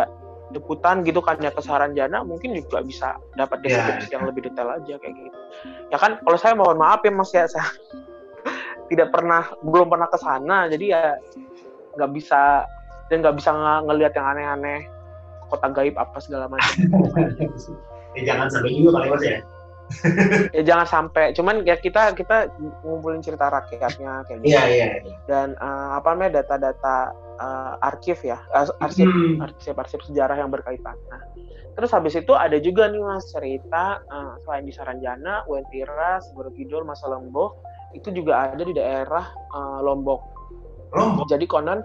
liputan 0.54 1.02
gitu 1.02 1.18
kan 1.18 1.36
ya 1.42 1.50
kesaran 1.50 1.92
jana 1.98 2.22
mungkin 2.22 2.54
juga 2.54 2.80
bisa 2.86 3.18
dapat 3.34 3.60
iya, 3.66 3.66
deskripsi 3.66 4.06
yeah. 4.08 4.14
yang 4.14 4.22
lebih 4.30 4.40
detail 4.46 4.70
aja 4.70 4.94
kayak 5.02 5.14
gitu. 5.18 5.38
Ya 5.90 5.98
kan 5.98 6.22
kalau 6.22 6.38
saya 6.38 6.54
mohon 6.54 6.78
maaf 6.78 7.02
ya 7.02 7.10
mas 7.10 7.34
ya 7.34 7.44
saya 7.52 7.66
tidak 8.86 9.10
pernah 9.10 9.50
belum 9.66 9.90
pernah 9.90 10.06
ke 10.06 10.18
sana 10.20 10.70
jadi 10.70 10.84
ya 10.86 11.02
nggak 11.98 12.10
bisa 12.14 12.62
dan 13.10 13.20
nggak 13.20 13.36
bisa 13.36 13.50
ng 13.52 13.90
ngelihat 13.90 14.12
yang 14.14 14.26
aneh-aneh 14.30 14.86
kota 15.50 15.66
gaib 15.74 15.94
apa 15.98 16.18
segala 16.22 16.46
macam. 16.48 16.78
Ya 18.14 18.30
jangan 18.30 18.46
sampai 18.46 18.78
juga 18.78 19.02
kali 19.02 19.10
mas 19.10 19.22
ya. 19.26 19.38
Ya 20.54 20.62
jangan 20.62 20.86
sampai. 20.86 21.34
Cuman 21.34 21.66
ya 21.66 21.74
kita 21.74 22.14
kita 22.14 22.46
ngumpulin 22.86 23.18
cerita 23.26 23.50
rakyatnya 23.50 24.22
kayak 24.30 24.38
gitu. 24.38 24.54
yeah, 24.54 24.70
yeah, 24.70 25.02
yeah. 25.02 25.18
dan 25.26 25.58
uh, 25.58 25.98
apa 25.98 26.14
namanya 26.14 26.38
data-data 26.38 27.10
uh, 27.38 27.74
arsip 27.84 28.18
ya 28.22 28.38
uh, 28.52 28.68
arsip 28.82 29.06
hmm. 29.06 29.42
arsip 29.42 29.74
arsip 29.78 30.00
sejarah 30.06 30.38
yang 30.38 30.50
berkaitan 30.50 30.96
nah 31.08 31.22
terus 31.74 31.90
habis 31.90 32.14
itu 32.14 32.30
ada 32.34 32.54
juga 32.62 32.86
nih 32.86 33.02
mas 33.02 33.26
cerita 33.30 34.02
uh, 34.06 34.38
selain 34.46 34.64
di 34.66 34.72
Saranjana 34.74 35.42
Wentira 35.50 36.22
Segoro 36.22 36.54
Kidul 36.54 36.86
Masa 36.86 37.10
Lombok 37.10 37.58
itu 37.94 38.10
juga 38.14 38.54
ada 38.54 38.62
di 38.62 38.74
daerah 38.74 39.26
uh, 39.54 39.82
Lombok 39.82 40.22
Lombok 40.94 41.26
jadi 41.26 41.44
konon 41.50 41.82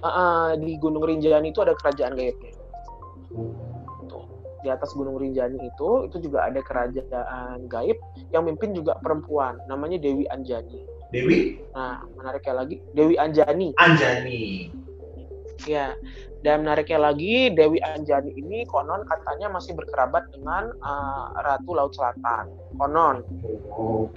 uh, 0.00 0.06
uh, 0.06 0.48
di 0.60 0.76
Gunung 0.76 1.04
Rinjani 1.04 1.52
itu 1.52 1.64
ada 1.64 1.72
kerajaan 1.72 2.16
gaibnya 2.16 2.52
di 4.60 4.68
atas 4.68 4.92
Gunung 4.92 5.16
Rinjani 5.16 5.56
itu 5.60 6.08
itu 6.08 6.16
juga 6.20 6.48
ada 6.48 6.60
kerajaan 6.60 7.64
gaib 7.66 7.96
yang 8.30 8.44
mimpin 8.44 8.76
juga 8.76 8.96
perempuan 9.00 9.56
namanya 9.66 9.96
Dewi 9.96 10.28
Anjani. 10.28 10.84
Dewi? 11.10 11.58
Nah, 11.74 12.06
menariknya 12.14 12.54
lagi 12.54 12.76
Dewi 12.94 13.16
Anjani. 13.18 13.74
Anjani. 13.80 14.70
Ya, 15.68 15.92
dan 16.40 16.64
menariknya 16.64 17.12
lagi 17.12 17.52
Dewi 17.52 17.84
Anjani 17.84 18.32
ini 18.32 18.64
konon 18.64 19.04
katanya 19.04 19.52
masih 19.52 19.76
berkerabat 19.76 20.32
dengan 20.32 20.72
uh, 20.80 21.36
Ratu 21.44 21.76
Laut 21.76 21.92
Selatan. 21.92 22.48
Konon. 22.80 23.20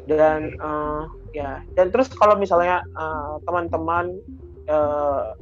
Dan 0.07 0.55
uh, 0.63 1.03
ya, 1.35 1.59
dan 1.75 1.91
terus 1.91 2.07
kalau 2.15 2.39
misalnya 2.39 2.79
uh, 2.95 3.43
teman-teman 3.43 4.15
uh, 4.71 5.35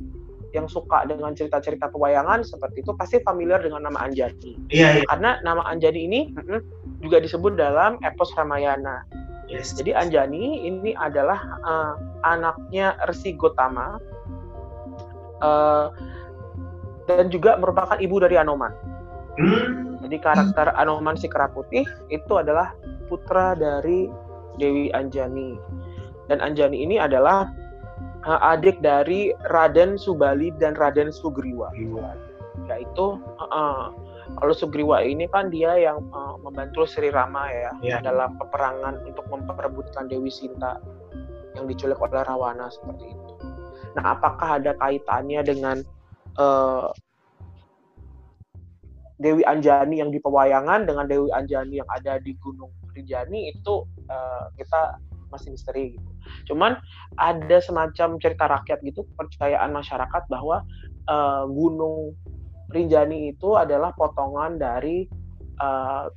yang 0.51 0.67
suka 0.67 1.07
dengan 1.07 1.31
cerita-cerita 1.31 1.87
pewayangan 1.87 2.43
seperti 2.43 2.83
itu 2.83 2.91
pasti 2.97 3.23
familiar 3.23 3.63
dengan 3.63 3.87
nama 3.87 4.03
Anjani. 4.03 4.57
Iya, 4.73 4.99
iya. 4.99 5.03
Karena 5.07 5.39
nama 5.45 5.63
Anjani 5.69 6.01
ini 6.07 6.19
juga 6.99 7.23
disebut 7.23 7.55
dalam 7.55 8.01
epos 8.03 8.33
Ramayana. 8.35 9.05
Yes. 9.51 9.75
Jadi 9.75 9.91
Anjani 9.91 10.63
ini 10.63 10.95
adalah 10.95 11.39
uh, 11.63 11.95
anaknya 12.23 12.95
Resi 13.07 13.35
Gotama 13.35 13.99
uh, 15.41 15.91
dan 17.10 17.27
juga 17.34 17.58
merupakan 17.58 17.97
ibu 17.97 18.21
dari 18.21 18.38
Anoman. 18.39 18.71
Hmm. 19.36 19.99
Jadi 20.06 20.17
karakter 20.21 20.73
Anoman 20.75 21.15
si 21.17 21.27
kera 21.27 21.49
putih 21.51 21.86
itu 22.10 22.34
adalah 22.38 22.73
putra 23.12 23.54
dari 23.58 24.08
Dewi 24.58 24.91
Anjani. 24.95 25.58
Dan 26.30 26.39
Anjani 26.39 26.80
ini 26.84 26.95
adalah 27.01 27.49
uh, 28.25 28.39
adik 28.54 28.80
dari 28.80 29.34
Raden 29.51 29.97
Subali 29.97 30.54
dan 30.58 30.77
Raden 30.77 31.12
Sugriwa. 31.12 31.71
Yaitu 32.67 33.19
uh, 33.51 33.91
kalau 34.39 34.54
Sugriwa 34.56 35.04
ini 35.04 35.27
kan 35.27 35.51
dia 35.51 35.75
yang 35.75 36.08
uh, 36.15 36.39
membantu 36.39 36.88
Sri 36.88 37.12
Rama 37.12 37.51
ya 37.51 37.71
yeah. 37.84 37.99
dalam 37.99 38.39
peperangan 38.39 39.04
untuk 39.04 39.27
memperebutkan 39.27 40.08
Dewi 40.08 40.32
Sinta 40.32 40.80
yang 41.56 41.67
diculik 41.67 41.99
oleh 41.99 42.23
Rawana 42.23 42.71
seperti 42.71 43.12
itu. 43.12 43.20
Nah, 43.97 44.15
apakah 44.15 44.62
ada 44.62 44.71
kaitannya 44.80 45.41
dengan 45.43 45.77
uh, 46.39 46.91
Dewi 49.21 49.45
Anjani 49.45 50.01
yang 50.01 50.10
di 50.10 50.17
pewayangan 50.17 50.89
dengan 50.89 51.06
Dewi 51.06 51.30
Anjani 51.30 51.84
yang 51.84 51.89
ada 51.91 52.17
di 52.17 52.34
Gunung 52.41 52.73
Rinjani 52.91 53.54
itu 53.54 53.86
uh, 54.10 54.49
kita 54.58 54.97
masih 55.32 55.56
misteri 55.56 55.95
gitu. 55.95 56.10
Cuman 56.51 56.75
ada 57.15 57.58
semacam 57.63 58.19
cerita 58.19 58.45
rakyat 58.51 58.84
gitu, 58.84 59.08
kepercayaan 59.15 59.71
masyarakat 59.71 60.23
bahwa 60.27 60.65
uh, 61.08 61.47
Gunung 61.47 62.17
Rinjani 62.71 63.36
itu 63.36 63.56
adalah 63.56 63.95
potongan 63.95 64.60
dari 64.60 65.08
uh, 65.60 66.08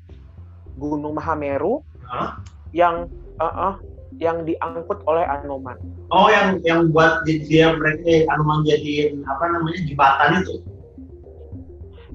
Gunung 0.75 1.15
Mahameru 1.19 1.83
huh? 2.09 2.31
yang 2.75 3.07
uh, 3.39 3.47
uh, 3.47 3.75
yang 4.23 4.47
diangkut 4.47 5.03
oleh 5.11 5.27
Anoman. 5.27 5.79
Oh, 6.15 6.31
yang 6.31 6.63
yang 6.63 6.95
buat 6.95 7.27
dia 7.27 7.75
mereka 7.75 8.05
eh, 8.07 8.23
Anoman 8.31 8.63
jadiin 8.63 9.27
apa 9.27 9.45
namanya 9.51 9.81
jembatan 9.87 10.31
itu? 10.43 10.55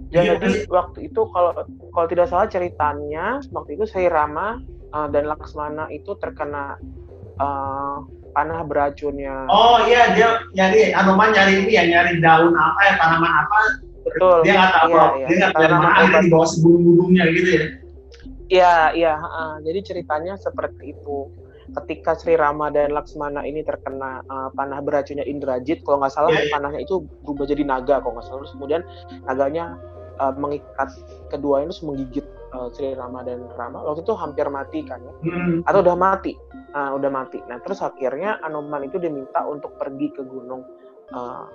Jadi 0.10 0.42
iya, 0.42 0.66
waktu 0.74 1.06
itu 1.06 1.22
kalau 1.30 1.54
kalau 1.94 2.08
tidak 2.10 2.28
salah 2.34 2.50
ceritanya 2.50 3.46
waktu 3.54 3.78
itu 3.78 3.86
Sri 3.86 4.10
Rama 4.10 4.58
uh, 4.90 5.06
dan 5.14 5.30
Laksmana 5.30 5.86
itu 5.94 6.18
terkena 6.18 6.82
uh, 7.38 8.02
panah 8.34 8.66
beracunnya. 8.66 9.46
Oh 9.54 9.86
iya 9.86 10.18
dia 10.18 10.42
nyari 10.58 10.98
Anoman 10.98 11.30
nyari 11.30 11.62
ini 11.62 11.78
ya 11.78 11.84
nyari 11.86 12.18
daun 12.26 12.58
apa 12.58 12.80
ya 12.90 12.94
tanaman 12.98 13.34
apa. 13.46 13.60
Betul. 14.10 14.38
Dia 14.50 14.54
nggak 14.58 14.72
tahu 14.74 14.90
iya, 14.90 15.06
iya. 15.06 15.26
dia 15.30 15.36
nggak 15.38 15.54
tahu 15.54 15.78
mana 15.78 16.18
di 16.26 16.30
bawah 16.34 16.50
sebelum-sebelumnya 16.50 17.24
gitu 17.38 17.50
ya. 17.50 17.66
Iya 18.50 18.76
iya. 18.98 19.14
Uh, 19.22 19.56
jadi 19.62 19.80
ceritanya 19.86 20.34
seperti 20.42 20.98
itu 20.98 21.30
ketika 21.78 22.18
Sri 22.18 22.34
Rama 22.40 22.74
dan 22.74 22.96
Laksmana 22.96 23.46
ini 23.46 23.62
terkena 23.62 24.26
uh, 24.26 24.50
panah 24.56 24.82
beracunnya 24.82 25.28
Indrajit, 25.28 25.86
kalau 25.86 26.02
nggak 26.02 26.14
salah 26.14 26.34
yeah, 26.34 26.48
yeah. 26.48 26.54
panahnya 26.54 26.80
itu 26.82 27.06
berubah 27.26 27.46
jadi 27.46 27.64
naga 27.68 28.02
kalau 28.02 28.18
nggak 28.18 28.26
salah. 28.26 28.40
Terus 28.46 28.54
kemudian 28.58 28.82
naganya 29.30 29.78
uh, 30.20 30.34
mengikat 30.36 30.90
kedua 31.32 31.64
itu 31.64 31.82
menggigit 31.88 32.26
uh, 32.54 32.68
Sri 32.76 32.94
Rama 32.94 33.24
dan 33.24 33.48
Rama 33.56 33.82
waktu 33.82 34.04
itu 34.04 34.14
hampir 34.14 34.46
mati 34.52 34.84
kan 34.84 35.00
ya 35.02 35.14
hmm. 35.32 35.66
atau 35.66 35.80
udah 35.82 35.96
mati 35.96 36.36
uh, 36.76 36.92
udah 37.00 37.10
mati 37.10 37.40
nah 37.48 37.58
terus 37.64 37.80
akhirnya 37.82 38.38
Anoman 38.44 38.86
itu 38.86 39.00
diminta 39.00 39.46
untuk 39.48 39.74
pergi 39.80 40.12
ke 40.14 40.22
gunung 40.28 40.62
uh, 41.16 41.46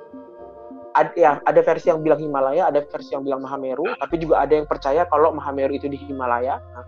ad, 0.97 1.13
ya 1.15 1.39
ada 1.45 1.61
versi 1.61 1.93
yang 1.93 2.01
bilang 2.01 2.19
Himalaya 2.23 2.73
ada 2.73 2.81
versi 2.83 3.15
yang 3.15 3.23
bilang 3.23 3.45
Mahameru 3.45 3.85
tapi 4.01 4.17
juga 4.19 4.43
ada 4.43 4.57
yang 4.57 4.67
percaya 4.67 5.05
kalau 5.07 5.35
Mahameru 5.37 5.77
itu 5.77 5.87
di 5.87 5.99
Himalaya 6.01 6.59
nah, 6.75 6.85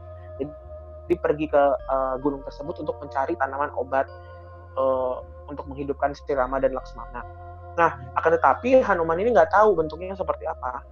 jadi 1.07 1.16
pergi 1.23 1.47
ke 1.47 1.62
uh, 1.87 2.19
gunung 2.19 2.42
tersebut 2.42 2.83
untuk 2.83 2.99
mencari 2.99 3.38
tanaman 3.38 3.71
obat 3.79 4.11
uh, 4.75 5.23
untuk 5.47 5.66
menghidupkan 5.71 6.12
Sri 6.19 6.35
Rama 6.35 6.59
dan 6.59 6.75
Laksmana. 6.75 7.23
Nah, 7.79 7.90
akan 8.19 8.31
tetapi 8.40 8.83
Hanuman 8.83 9.21
ini 9.23 9.31
nggak 9.31 9.55
tahu 9.55 9.79
bentuknya 9.79 10.19
seperti 10.19 10.51
apa 10.51 10.83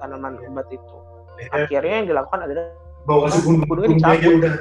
tanaman 0.00 0.40
obat 0.48 0.66
itu. 0.72 0.96
Ya. 1.38 1.68
Akhirnya 1.68 1.94
yang 2.02 2.08
dilakukan 2.08 2.40
adalah 2.48 2.64
bawa 3.04 3.28
ke 3.28 3.38
gunung, 3.44 3.66
gunungnya 3.68 3.90
dicabut. 4.00 4.32
Udah. 4.40 4.54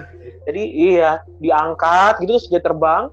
Jadi 0.49 0.63
iya 0.73 1.11
diangkat 1.39 2.21
gitu 2.25 2.31
terus 2.35 2.47
dia 2.51 2.61
terbang. 2.61 3.07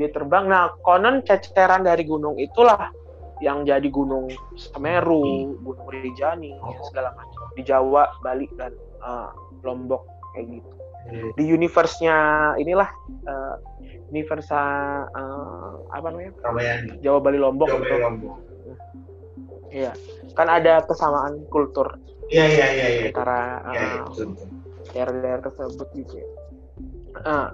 Dia 0.00 0.08
terbang. 0.08 0.48
Nah 0.48 0.72
konon 0.80 1.20
ceceran 1.26 1.84
dari 1.84 2.08
gunung 2.08 2.40
itulah 2.40 2.88
yang 3.42 3.66
jadi 3.66 3.90
gunung 3.90 4.30
Semeru, 4.54 5.58
gunung 5.58 5.86
Rinjani, 5.90 6.54
oh. 6.62 6.78
segala 6.86 7.10
macam 7.18 7.50
di 7.58 7.66
Jawa, 7.66 8.06
Bali 8.22 8.46
dan 8.54 8.70
uh, 9.02 9.34
Lombok 9.66 10.11
kayak 10.36 10.46
gitu. 10.60 10.70
Hmm. 11.02 11.30
Di 11.34 11.44
universe-nya 11.50 12.16
inilah 12.62 12.88
uh, 13.26 13.56
universe 14.12 14.48
uh, 14.52 15.82
apa 15.90 16.06
namanya? 16.08 16.32
Jawa 17.02 17.18
Bali 17.18 17.38
Lombok. 17.38 17.68
Jawa 17.68 17.80
Bali 17.82 17.98
Lombok. 18.00 18.36
Iya 19.72 19.92
kan 20.32 20.48
ada 20.48 20.80
kesamaan 20.84 21.44
kultur 21.52 21.96
iya 22.32 22.48
iya 22.48 22.66
iya 22.72 22.86
ya. 22.88 23.00
antara 23.12 23.40
ya, 23.72 23.86
uh, 24.08 24.32
daerah-daerah 24.92 25.42
tersebut 25.44 25.88
gitu 25.96 26.14
ya. 26.20 26.28
Uh, 27.22 27.48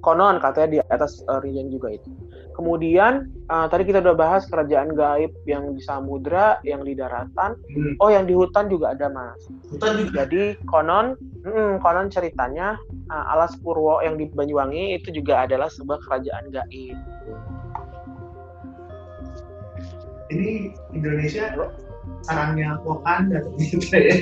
konon 0.00 0.40
katanya 0.40 0.68
di 0.72 0.78
atas 0.88 1.20
uh, 1.28 1.40
region 1.44 1.68
juga 1.68 1.92
itu. 1.92 2.08
Kemudian 2.56 3.28
uh, 3.52 3.68
tadi 3.68 3.84
kita 3.84 4.00
udah 4.00 4.16
bahas 4.16 4.48
kerajaan 4.48 4.96
gaib 4.96 5.28
yang 5.44 5.76
di 5.76 5.84
samudra, 5.84 6.56
yang 6.64 6.80
di 6.88 6.96
daratan. 6.96 7.52
Hmm. 7.68 8.00
Oh, 8.00 8.08
yang 8.08 8.24
di 8.24 8.32
hutan 8.32 8.72
juga 8.72 8.96
ada 8.96 9.12
mas. 9.12 9.36
Hutan 9.68 10.00
juga. 10.00 10.24
Jadi 10.24 10.56
konon, 10.64 11.20
hmm, 11.44 11.84
konon 11.84 12.08
ceritanya 12.08 12.80
uh, 13.12 13.24
Alas 13.36 13.52
Purwo 13.60 14.00
yang 14.00 14.16
di 14.16 14.32
Banyuwangi 14.32 14.96
itu 14.96 15.12
juga 15.12 15.44
adalah 15.44 15.68
sebuah 15.68 16.00
kerajaan 16.08 16.48
gaib. 16.48 16.96
Ini 20.32 20.72
Indonesia 20.96 21.52
sarangnya 22.24 22.80
Wakanda 22.88 23.44
gitu 23.60 23.84
ya. 23.92 24.16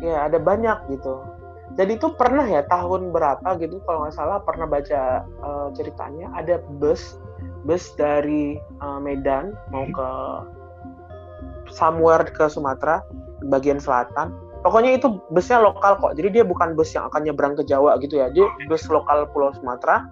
Ya 0.00 0.16
ada 0.32 0.40
banyak 0.40 0.96
gitu. 0.96 1.37
Jadi 1.78 1.94
itu 1.94 2.10
pernah 2.18 2.42
ya 2.42 2.66
tahun 2.66 3.14
berapa 3.14 3.46
gitu 3.62 3.78
kalau 3.86 4.02
nggak 4.02 4.18
salah 4.18 4.42
pernah 4.42 4.66
baca 4.66 5.22
uh, 5.46 5.70
ceritanya 5.78 6.26
ada 6.34 6.58
bus 6.82 7.22
bus 7.62 7.94
dari 7.94 8.58
uh, 8.82 8.98
Medan 8.98 9.54
mau 9.70 9.86
hmm. 9.86 9.94
ke 9.94 10.08
somewhere 11.70 12.26
ke 12.26 12.50
Sumatera 12.50 13.06
bagian 13.46 13.78
selatan. 13.78 14.34
Pokoknya 14.66 14.98
itu 14.98 15.22
busnya 15.30 15.62
lokal 15.62 16.02
kok. 16.02 16.18
Jadi 16.18 16.42
dia 16.42 16.44
bukan 16.44 16.74
bus 16.74 16.90
yang 16.90 17.06
akan 17.06 17.22
nyebrang 17.22 17.54
ke 17.54 17.62
Jawa 17.62 17.94
gitu 18.02 18.18
ya. 18.18 18.26
Dia 18.34 18.50
bus 18.66 18.82
lokal 18.90 19.30
Pulau 19.30 19.54
Sumatera. 19.54 20.10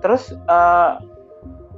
Terus 0.00 0.32
uh, 0.48 0.96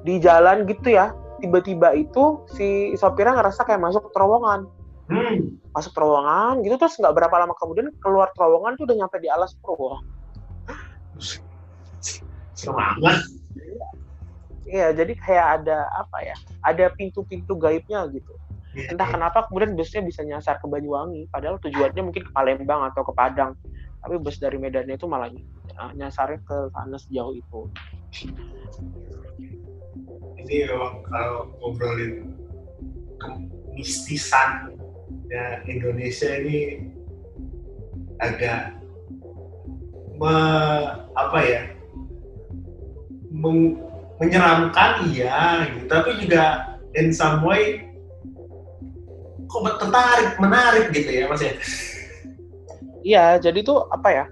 di 0.07 0.23
jalan 0.23 0.63
gitu 0.71 0.95
ya 0.95 1.11
tiba-tiba 1.43 1.95
itu 1.95 2.43
si 2.55 2.95
sopirnya 2.95 3.39
ngerasa 3.43 3.67
kayak 3.67 3.83
masuk 3.83 4.11
terowongan 4.15 4.71
hmm. 5.09 5.73
masuk 5.73 5.93
terowongan 5.97 6.65
gitu. 6.65 6.77
Terus 6.77 6.95
nggak 7.01 7.15
berapa 7.17 7.35
lama 7.41 7.55
kemudian 7.57 7.91
keluar 8.01 8.31
terowongan 8.37 8.77
tuh 8.77 8.85
udah 8.89 8.97
nyampe 9.05 9.17
di 9.21 9.29
alas 9.33 9.57
purwo 9.59 9.99
semangat. 12.59 13.23
Iya 14.69 14.93
jadi 14.93 15.13
kayak 15.17 15.47
ada 15.63 15.89
apa 15.97 16.19
ya 16.21 16.37
ada 16.67 16.93
pintu-pintu 16.93 17.57
gaibnya 17.57 18.05
gitu. 18.13 18.35
Iya, 18.77 18.93
entah 18.93 19.09
kenapa 19.09 19.49
kemudian 19.49 19.73
busnya 19.75 20.05
bisa 20.05 20.21
nyasar 20.21 20.61
ke 20.61 20.69
Banyuwangi 20.69 21.33
padahal 21.33 21.57
tujuannya 21.65 22.03
mungkin 22.05 22.29
ke 22.29 22.33
Palembang 22.37 22.85
atau 22.93 23.01
ke 23.07 23.13
Padang. 23.17 23.57
Tapi 23.99 24.15
bus 24.21 24.39
dari 24.39 24.61
Medannya 24.61 24.95
itu 24.95 25.09
malah 25.11 25.33
nyasarnya 25.97 26.39
ke 26.45 26.57
sana 26.71 26.99
sejauh 27.01 27.35
itu. 27.35 27.61
Ini 30.39 30.71
kalau 31.09 31.51
ngobrolin 31.59 32.31
kemistisan 33.19 34.78
ya 35.29 35.61
Indonesia 35.69 36.31
ini 36.41 36.89
agak 38.19 38.77
me, 40.19 40.35
apa 41.15 41.39
ya 41.45 41.63
meng, 43.31 43.79
menyeramkan 44.19 45.07
iya 45.13 45.69
gitu. 45.71 45.87
Tapi 45.87 46.11
juga 46.25 46.77
in 46.97 47.13
some 47.15 47.45
way 47.45 47.85
kok 49.49 49.81
tertarik 49.81 50.37
menarik 50.37 50.87
gitu 50.93 51.09
ya 51.09 51.25
mas 51.31 51.41
ya? 51.41 51.55
Iya 53.07 53.27
jadi 53.41 53.65
tuh 53.65 53.89
apa 53.89 54.09
ya 54.13 54.25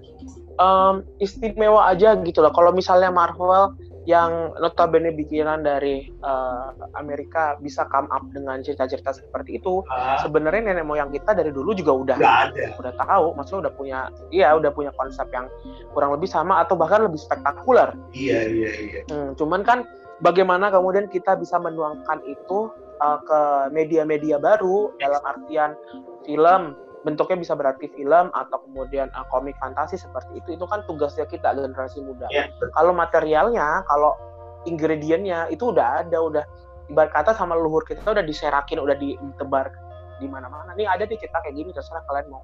um, 0.61 1.05
istimewa 1.17 1.89
aja 1.89 2.17
gitu 2.21 2.43
loh. 2.43 2.51
Kalau 2.53 2.73
misalnya 2.73 3.09
Marvel 3.09 3.77
yang 4.07 4.55
notabene 4.55 5.11
bikinan 5.11 5.67
dari 5.67 6.07
uh, 6.23 6.71
Amerika 6.95 7.59
bisa 7.59 7.83
come 7.91 8.07
up 8.07 8.23
dengan 8.31 8.63
cerita-cerita 8.63 9.11
seperti 9.11 9.59
itu. 9.59 9.83
Uh, 9.83 10.15
sebenarnya 10.23 10.71
nenek 10.71 10.87
moyang 10.87 11.11
kita 11.11 11.35
dari 11.35 11.51
dulu 11.51 11.75
juga 11.75 11.91
udah 11.91 12.15
ada. 12.15 12.71
udah 12.79 12.93
tahu 12.95 13.35
maksudnya 13.35 13.67
udah 13.67 13.73
punya 13.75 13.99
iya 14.31 14.55
udah 14.55 14.71
punya 14.71 14.95
konsep 14.95 15.27
yang 15.35 15.51
kurang 15.91 16.15
lebih 16.15 16.31
sama 16.31 16.63
atau 16.63 16.79
bahkan 16.79 17.03
lebih 17.03 17.19
spektakuler. 17.19 17.91
Iya 18.15 18.47
iya 18.47 18.71
iya. 18.79 19.01
Hmm, 19.11 19.35
cuman 19.35 19.67
kan 19.67 19.83
bagaimana 20.23 20.71
kemudian 20.71 21.11
kita 21.11 21.35
bisa 21.35 21.59
menuangkan 21.59 22.23
itu 22.23 22.71
uh, 23.03 23.19
ke 23.19 23.41
media-media 23.75 24.39
baru 24.39 24.95
dalam 25.03 25.19
artian 25.27 25.75
film 26.23 26.79
bentuknya 27.05 27.37
bisa 27.37 27.53
berarti 27.53 27.91
film 27.93 28.33
atau 28.33 28.57
kemudian 28.65 29.11
uh, 29.13 29.25
komik 29.29 29.53
fantasi 29.61 29.99
seperti 29.99 30.41
itu 30.41 30.57
itu 30.57 30.65
kan 30.65 30.81
tugasnya 30.89 31.29
kita 31.29 31.53
generasi 31.53 32.01
muda. 32.01 32.25
Yeah. 32.33 32.49
Kalau 32.73 32.95
materialnya, 32.95 33.85
kalau 33.85 34.17
ingredientnya 34.65 35.51
itu 35.53 35.69
udah 35.69 36.05
ada, 36.05 36.17
udah 36.17 36.43
ibarat 36.89 37.11
kata 37.13 37.37
sama 37.37 37.53
leluhur 37.53 37.85
kita 37.85 38.01
udah 38.03 38.25
diserakin, 38.25 38.81
udah 38.81 38.97
ditebar 38.97 39.71
di 40.17 40.25
mana-mana. 40.25 40.73
Nih 40.73 40.89
ada 40.89 41.05
di 41.05 41.15
cerita 41.19 41.39
kayak 41.45 41.55
gini, 41.55 41.69
terserah 41.75 42.01
kalian 42.09 42.33
mau 42.33 42.41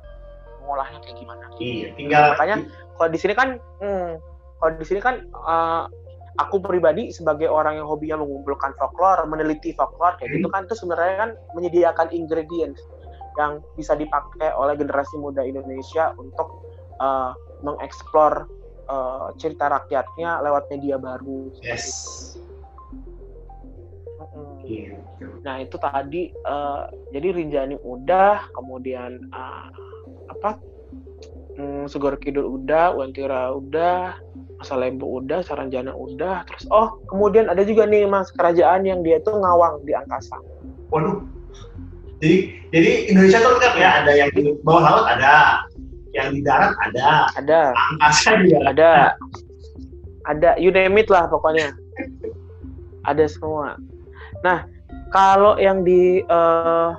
mengolahnya 0.64 1.00
kayak 1.04 1.18
gimana. 1.18 1.46
Iya, 1.60 1.88
tinggal 1.98 2.22
makanya 2.38 2.56
kalau 2.96 3.10
di 3.10 3.20
sini 3.20 3.34
kan, 3.36 3.60
hmm, 3.82 4.12
kalau 4.62 4.72
di 4.80 4.86
sini 4.86 5.00
kan 5.04 5.28
uh, 5.34 5.90
aku 6.40 6.62
pribadi 6.64 7.12
sebagai 7.12 7.52
orang 7.52 7.82
yang 7.82 7.88
hobinya 7.90 8.22
mengumpulkan 8.22 8.72
folklore, 8.80 9.28
meneliti 9.28 9.76
folklore 9.76 10.16
kayak 10.22 10.40
gitu 10.40 10.48
hmm. 10.48 10.48
gitu 10.48 10.48
kan, 10.54 10.62
itu 10.70 10.76
sebenarnya 10.78 11.16
kan 11.20 11.30
menyediakan 11.58 12.08
ingredients 12.16 12.80
yang 13.38 13.64
bisa 13.78 13.98
dipakai 13.98 14.54
oleh 14.54 14.78
generasi 14.78 15.18
muda 15.18 15.42
Indonesia 15.42 16.14
untuk 16.18 16.64
uh, 17.02 17.34
mengeksplor 17.66 18.46
uh, 18.90 19.34
cerita 19.40 19.72
rakyatnya 19.72 20.44
lewat 20.44 20.70
media 20.70 21.00
baru. 21.00 21.50
Yes. 21.64 22.36
Nah 25.44 25.60
itu 25.60 25.76
tadi 25.76 26.32
uh, 26.48 26.88
jadi 27.12 27.36
Rinjani 27.36 27.76
udah, 27.84 28.48
kemudian 28.56 29.28
uh, 29.36 29.68
apa? 30.32 30.56
Hmm, 31.54 31.86
Segor 31.86 32.18
Kidul 32.18 32.50
udah, 32.50 32.98
Wantira 32.98 33.54
udah, 33.54 34.18
Masa 34.58 34.74
Lembu 34.80 35.22
udah, 35.22 35.46
Saranjana 35.46 35.94
udah, 35.94 36.48
terus 36.50 36.66
oh 36.74 36.98
kemudian 37.12 37.46
ada 37.52 37.62
juga 37.62 37.86
nih 37.86 38.10
mas 38.10 38.34
kerajaan 38.34 38.88
yang 38.88 39.06
dia 39.06 39.22
tuh 39.22 39.38
ngawang 39.38 39.84
di 39.86 39.94
angkasa. 39.94 40.40
Waduh, 40.90 41.22
jadi 42.24 42.38
jadi 42.72 42.92
Indonesia 43.12 43.40
tuh 43.44 43.60
kan 43.60 43.74
ya 43.76 43.90
ada 44.00 44.12
yang 44.16 44.32
di 44.32 44.56
bawah 44.64 44.80
laut 44.80 45.06
ada. 45.12 45.68
Yang 46.16 46.40
di 46.40 46.42
darat 46.48 46.72
ada. 46.80 47.28
Ada. 47.36 47.62
Angkasa 47.76 48.32
juga. 48.40 48.58
Ada. 48.72 48.92
Ada. 50.32 50.50
You 50.56 50.72
name 50.72 51.04
it 51.04 51.12
lah 51.12 51.28
pokoknya. 51.28 51.76
Ada 53.04 53.28
semua. 53.28 53.76
Nah 54.40 54.64
kalau 55.12 55.60
yang 55.60 55.84
di 55.84 56.24
uh, 56.32 56.96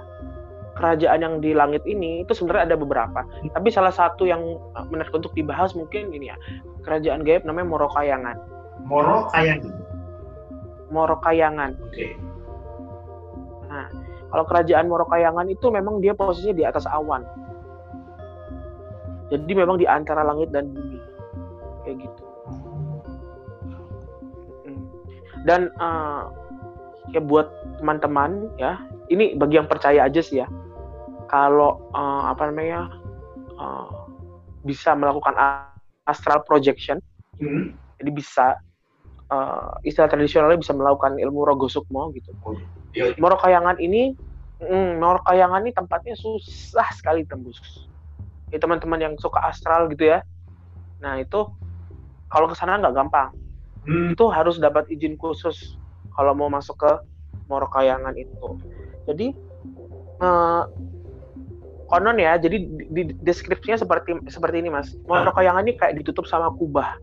kerajaan 0.76 1.24
yang 1.24 1.34
di 1.40 1.56
langit 1.56 1.80
ini 1.88 2.20
itu 2.20 2.36
sebenarnya 2.36 2.74
ada 2.74 2.76
beberapa. 2.76 3.24
Tapi 3.48 3.68
salah 3.72 3.96
satu 3.96 4.28
yang 4.28 4.44
eh, 4.76 4.86
menarik 4.92 5.14
untuk 5.16 5.32
dibahas 5.32 5.72
mungkin 5.72 6.12
ini 6.12 6.28
ya. 6.28 6.36
Kerajaan 6.84 7.24
gaib 7.24 7.48
namanya 7.48 7.72
Morokayangan. 7.72 8.36
Morokayangan. 8.84 9.72
Morokayangan. 10.92 11.70
Oke. 11.80 11.96
Okay. 11.96 12.12
nah 13.64 13.88
kalau 14.34 14.50
kerajaan 14.50 14.90
Morokayangan 14.90 15.46
itu 15.46 15.70
memang 15.70 16.02
dia 16.02 16.10
posisinya 16.10 16.58
di 16.58 16.66
atas 16.66 16.90
awan 16.90 17.22
jadi 19.30 19.52
memang 19.54 19.78
di 19.78 19.86
antara 19.86 20.26
langit 20.26 20.50
dan 20.50 20.74
bumi 20.74 20.98
kayak 21.86 22.02
gitu 22.02 22.24
hmm. 24.66 24.82
dan 25.46 25.70
uh, 25.78 26.34
ya 27.14 27.22
buat 27.22 27.46
teman-teman 27.78 28.50
ya 28.58 28.82
ini 29.06 29.38
bagi 29.38 29.62
yang 29.62 29.70
percaya 29.70 30.02
aja 30.02 30.18
sih 30.18 30.42
ya 30.42 30.50
kalau 31.30 31.78
uh, 31.94 32.34
apa 32.34 32.50
namanya 32.50 32.90
uh, 33.54 34.10
bisa 34.66 34.98
melakukan 34.98 35.38
astral 36.10 36.42
projection 36.42 36.98
hmm. 37.38 37.70
jadi 38.02 38.10
bisa 38.10 38.58
uh, 39.34 39.74
istilah 39.82 40.06
tradisionalnya 40.06 40.58
bisa 40.60 40.72
melakukan 40.72 41.18
ilmu 41.18 41.42
rogo 41.42 41.66
sukmo 41.66 42.14
gitu. 42.14 42.30
Oh, 42.46 42.54
iya. 42.94 43.10
Moro 43.18 43.34
Kayangan 43.34 43.82
ini 43.82 44.14
mm, 44.62 45.02
Moro 45.02 45.20
Kayangan 45.26 45.66
ini 45.66 45.72
tempatnya 45.74 46.14
susah 46.14 46.88
sekali 46.94 47.26
tembus. 47.26 47.58
Ya 48.54 48.62
teman-teman 48.62 49.00
yang 49.02 49.14
suka 49.18 49.42
astral 49.42 49.90
gitu 49.90 50.06
ya. 50.06 50.22
Nah 51.02 51.18
itu 51.18 51.50
kalau 52.30 52.46
ke 52.46 52.54
sana 52.54 52.78
nggak 52.78 52.94
gampang. 52.94 53.30
Hmm. 53.84 54.16
itu 54.16 54.24
harus 54.32 54.56
dapat 54.56 54.88
izin 54.88 55.20
khusus 55.20 55.76
kalau 56.16 56.32
mau 56.32 56.48
masuk 56.48 56.80
ke 56.80 56.92
Morokayangan 57.52 58.16
itu. 58.16 58.56
Jadi 59.04 59.36
eh, 60.24 60.62
konon 61.84 62.16
ya 62.16 62.40
jadi 62.40 62.64
di, 62.64 62.84
di 62.88 63.02
deskripsinya 63.20 63.76
seperti 63.76 64.16
seperti 64.32 64.64
ini 64.64 64.72
mas. 64.72 64.96
Morokayangan 65.04 65.68
ini 65.68 65.76
kayak 65.76 66.00
ditutup 66.00 66.24
sama 66.24 66.48
kubah. 66.56 66.96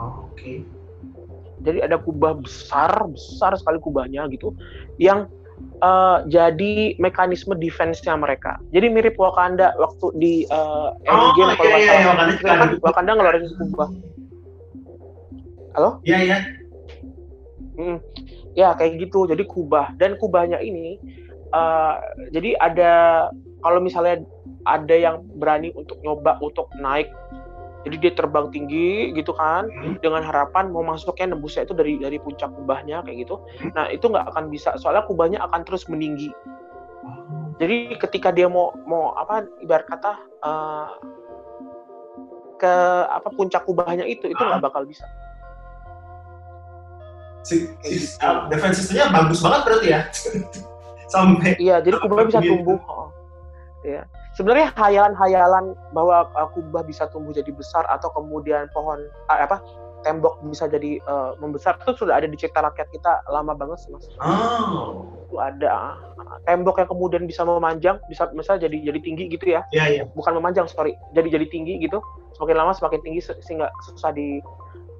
Oh, 0.00 0.32
oke. 0.32 0.40
okay. 0.40 0.64
Jadi 1.62 1.90
ada 1.90 1.96
kubah 1.98 2.38
besar 2.38 2.90
besar 3.10 3.54
sekali 3.58 3.78
kubahnya 3.82 4.26
gitu 4.30 4.54
yang 4.98 5.26
uh, 5.82 6.22
jadi 6.26 6.94
mekanisme 7.02 7.54
defense-nya 7.58 8.14
mereka. 8.14 8.58
Jadi 8.70 8.86
mirip 8.90 9.18
Wakanda 9.18 9.74
waktu 9.78 10.06
di 10.18 10.34
uh, 10.50 10.94
Endgame 11.06 11.54
oh, 11.54 11.56
kalau 11.58 11.70
iya, 11.70 11.78
iya, 11.78 11.94
iya, 11.98 12.08
Wakanda, 12.10 12.34
kan 12.42 12.70
Wakanda 12.82 13.10
ngeluarin 13.18 13.44
kubah. 13.74 13.88
Halo? 15.74 15.90
Iya, 16.02 16.18
iya. 16.22 16.38
Hmm. 17.78 17.98
Ya, 18.58 18.74
kayak 18.74 18.98
gitu. 19.06 19.30
Jadi 19.30 19.46
kubah 19.46 19.94
dan 19.98 20.18
kubahnya 20.18 20.58
ini 20.58 20.98
uh, 21.54 21.94
jadi 22.34 22.58
ada 22.60 22.92
kalau 23.62 23.80
misalnya 23.82 24.22
ada 24.66 24.94
yang 24.94 25.24
berani 25.38 25.72
untuk 25.74 25.98
nyoba 26.04 26.36
untuk 26.44 26.68
naik 26.78 27.08
jadi 27.86 27.96
dia 27.98 28.12
terbang 28.14 28.50
tinggi 28.50 29.14
gitu 29.14 29.30
kan 29.36 29.70
hmm. 29.70 30.02
dengan 30.02 30.26
harapan 30.26 30.70
mau 30.74 30.82
masuknya 30.82 31.34
nembusnya 31.34 31.62
itu 31.62 31.74
dari 31.76 31.94
dari 32.02 32.18
puncak 32.18 32.50
kubahnya 32.50 33.06
kayak 33.06 33.26
gitu. 33.26 33.38
Hmm. 33.62 33.70
nah 33.74 33.86
itu 33.86 34.04
nggak 34.10 34.26
akan 34.34 34.50
bisa 34.50 34.74
soalnya 34.80 35.06
kubahnya 35.06 35.38
akan 35.46 35.62
terus 35.62 35.86
meninggi. 35.86 36.34
Jadi 37.58 37.98
ketika 37.98 38.30
dia 38.30 38.46
mau 38.46 38.74
mau 38.86 39.14
apa 39.18 39.46
ibarat 39.62 39.86
kata 39.86 40.12
uh, 40.42 40.88
ke 42.58 42.74
apa 43.06 43.28
puncak 43.34 43.62
kubahnya 43.66 44.06
itu 44.06 44.26
itu 44.26 44.38
nggak 44.38 44.62
bakal 44.62 44.82
bisa. 44.82 45.06
Si, 47.46 47.70
si 47.86 48.18
uh, 48.20 48.50
defense 48.50 48.82
systemnya 48.82 49.14
bagus 49.14 49.38
banget 49.40 49.60
berarti 49.64 49.88
ya. 49.94 50.00
Sampai 51.14 51.56
iya 51.62 51.78
jadi 51.78 51.96
kubahnya 52.02 52.26
bisa 52.26 52.42
tumbuh 52.42 52.78
oh. 52.84 53.08
ya 53.80 54.04
sebenarnya 54.38 54.70
hayalan-hayalan 54.78 55.74
bahwa 55.90 56.30
uh, 56.38 56.46
kubah 56.54 56.86
bisa 56.86 57.10
tumbuh 57.10 57.34
jadi 57.34 57.50
besar 57.50 57.82
atau 57.90 58.06
kemudian 58.14 58.70
pohon 58.70 59.10
uh, 59.26 59.38
apa 59.42 59.58
tembok 60.06 60.38
bisa 60.46 60.70
jadi 60.70 61.02
uh, 61.10 61.34
membesar 61.42 61.74
itu 61.82 62.06
sudah 62.06 62.22
ada 62.22 62.30
di 62.30 62.38
cerita 62.38 62.62
rakyat 62.62 62.86
kita 62.94 63.26
lama 63.34 63.50
banget 63.58 63.82
sih 63.82 63.90
mas. 63.90 64.06
Oh. 64.22 65.10
Itu 65.26 65.42
ada 65.42 65.98
uh, 66.22 66.38
tembok 66.46 66.78
yang 66.78 66.86
kemudian 66.86 67.26
bisa 67.26 67.42
memanjang, 67.42 67.98
bisa 68.06 68.30
misalnya 68.30 68.70
jadi 68.70 68.94
jadi 68.94 69.00
tinggi 69.02 69.24
gitu 69.26 69.58
ya. 69.58 69.66
Iya 69.74 69.84
iya. 69.90 70.02
Bukan 70.14 70.38
memanjang 70.38 70.70
sorry, 70.70 70.94
jadi 71.18 71.34
jadi 71.34 71.46
tinggi 71.50 71.82
gitu. 71.82 71.98
Semakin 72.38 72.56
lama 72.62 72.70
semakin 72.78 73.02
tinggi 73.02 73.20
sehingga 73.42 73.74
susah 73.90 74.14
di 74.14 74.38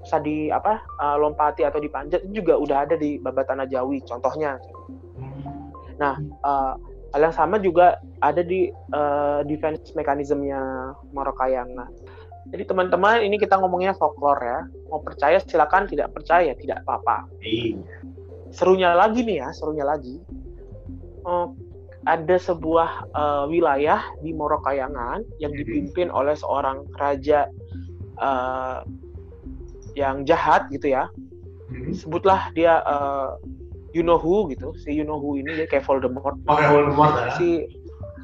susah 0.02 0.18
di 0.18 0.50
apa 0.50 0.82
uh, 0.98 1.14
lompati 1.14 1.62
atau 1.62 1.78
dipanjat 1.78 2.26
itu 2.26 2.42
juga 2.42 2.58
udah 2.58 2.86
ada 2.86 2.94
di 2.98 3.22
babat 3.22 3.46
tanah 3.46 3.70
Jawi 3.70 4.02
contohnya. 4.02 4.58
Hmm. 5.14 5.70
Nah 5.98 6.14
uh, 6.42 6.74
Hal 7.16 7.20
yang 7.24 7.36
sama 7.36 7.56
juga 7.56 7.96
ada 8.20 8.44
di 8.44 8.68
uh, 8.92 9.40
defense 9.48 9.96
mekanismenya 9.96 10.92
Morokayanga. 11.16 11.88
Jadi 12.48 12.64
teman-teman 12.64 13.24
ini 13.24 13.36
kita 13.36 13.60
ngomongnya 13.60 13.96
folklore 13.96 14.40
ya. 14.44 14.60
Mau 14.88 15.00
percaya 15.00 15.40
silakan, 15.40 15.88
tidak 15.88 16.12
percaya 16.12 16.52
tidak 16.56 16.84
apa-apa. 16.84 17.28
Iya. 17.44 17.80
Serunya 18.52 18.96
lagi 18.96 19.24
nih 19.24 19.44
ya, 19.44 19.48
serunya 19.52 19.84
lagi. 19.84 20.20
Uh, 21.24 21.52
ada 22.08 22.36
sebuah 22.40 23.12
uh, 23.12 23.44
wilayah 23.52 24.00
di 24.24 24.32
Morokayangan 24.32 25.24
yang 25.40 25.52
mm-hmm. 25.52 25.92
dipimpin 25.92 26.08
oleh 26.08 26.32
seorang 26.32 26.88
raja 26.96 27.48
uh, 28.16 28.80
yang 29.92 30.24
jahat 30.24 30.68
gitu 30.72 30.96
ya. 30.96 31.12
Mm-hmm. 31.68 31.92
Sebutlah 32.00 32.48
dia 32.56 32.80
uh, 32.88 33.36
you 33.96 34.04
know 34.04 34.20
who 34.20 34.48
gitu 34.52 34.74
si 34.76 34.92
you 34.92 35.04
know 35.04 35.16
who 35.16 35.40
ini 35.40 35.64
dia 35.64 35.66
kayak 35.68 35.84
Voldemort. 35.88 36.36
Oh, 36.48 36.54
kayak 36.56 36.70
Voldemort 36.72 37.14
ya? 37.16 37.30
Si 37.36 37.48